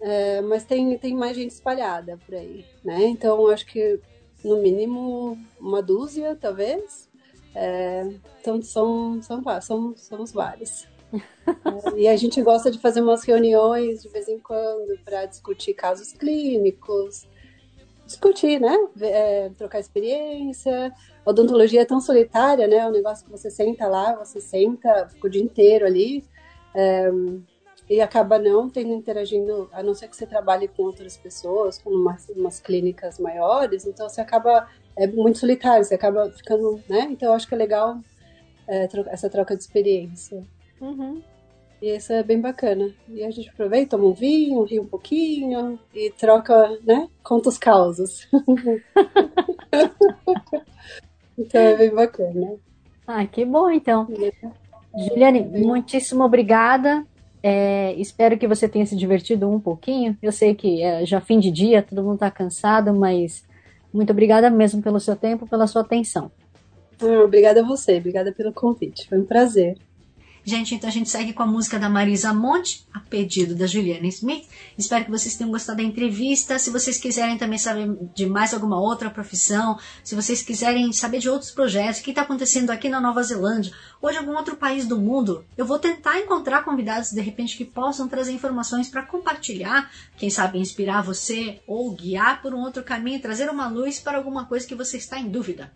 [0.00, 3.04] é, mas tem, tem mais gente espalhada por aí, né?
[3.06, 3.98] Então, acho que
[4.44, 7.08] no mínimo uma dúzia, talvez.
[7.54, 8.06] É,
[8.40, 10.86] então, são, são, são, somos vários.
[11.46, 15.74] É, e a gente gosta de fazer umas reuniões de vez em quando para discutir
[15.74, 17.28] casos clínicos,
[18.06, 18.76] discutir, né?
[19.00, 20.92] É, trocar experiência.
[21.24, 22.76] A odontologia é tão solitária, né?
[22.76, 26.24] É um negócio que você senta lá, você senta, fica o dia inteiro ali.
[27.88, 31.78] É, e acaba não tendo interagindo, a não ser que você trabalhe com outras pessoas,
[31.78, 37.08] com umas, umas clínicas maiores, então você acaba, é muito solitário, você acaba ficando, né?
[37.10, 37.98] Então eu acho que é legal
[38.66, 40.42] é, tro- essa troca de experiência.
[40.80, 41.22] Uhum.
[41.82, 42.90] E isso é bem bacana.
[43.08, 47.08] E a gente aproveita, toma um vinho, ri um pouquinho e troca, né?
[47.22, 48.26] Conta os causos.
[51.36, 52.54] Então é bem bacana.
[53.06, 54.06] Ah, que bom então.
[54.96, 57.04] Juliane, muitíssimo obrigada.
[57.46, 60.16] É, espero que você tenha se divertido um pouquinho.
[60.22, 63.44] Eu sei que é já fim de dia, todo mundo está cansado, mas
[63.92, 66.32] muito obrigada mesmo pelo seu tempo, pela sua atenção.
[67.02, 69.06] Ah, obrigada a você, obrigada pelo convite.
[69.10, 69.76] Foi um prazer.
[70.46, 74.06] Gente, então a gente segue com a música da Marisa Monte, a pedido da Juliana
[74.08, 74.46] Smith.
[74.76, 76.58] Espero que vocês tenham gostado da entrevista.
[76.58, 81.30] Se vocês quiserem também saber de mais alguma outra profissão, se vocês quiserem saber de
[81.30, 83.72] outros projetos, o que está acontecendo aqui na Nova Zelândia
[84.02, 87.64] ou de algum outro país do mundo, eu vou tentar encontrar convidados de repente que
[87.64, 93.18] possam trazer informações para compartilhar, quem sabe inspirar você ou guiar por um outro caminho,
[93.18, 95.72] trazer uma luz para alguma coisa que você está em dúvida.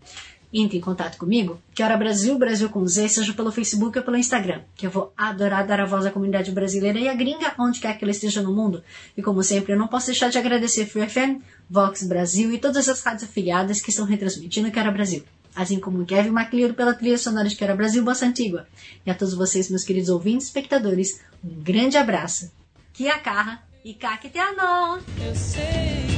[0.52, 4.16] Entre em contato comigo, que hora Brasil, Brasil com Z, seja pelo Facebook ou pelo
[4.16, 7.80] Instagram, que eu vou adorar dar a voz à comunidade brasileira e à gringa, onde
[7.80, 8.82] quer que ela esteja no mundo.
[9.14, 12.88] E como sempre, eu não posso deixar de agradecer Free FM, Vox Brasil e todas
[12.88, 15.22] as rádios afiliadas que estão retransmitindo Que Hora Brasil.
[15.54, 18.66] Assim como Kevin MacLeod pela trilha sonora de Que Hora Brasil Bossa Antigua.
[19.04, 22.50] E a todos vocês, meus queridos ouvintes e espectadores, um grande abraço.
[22.94, 24.98] Kia carra e kakiteano!
[25.24, 26.17] Eu sei,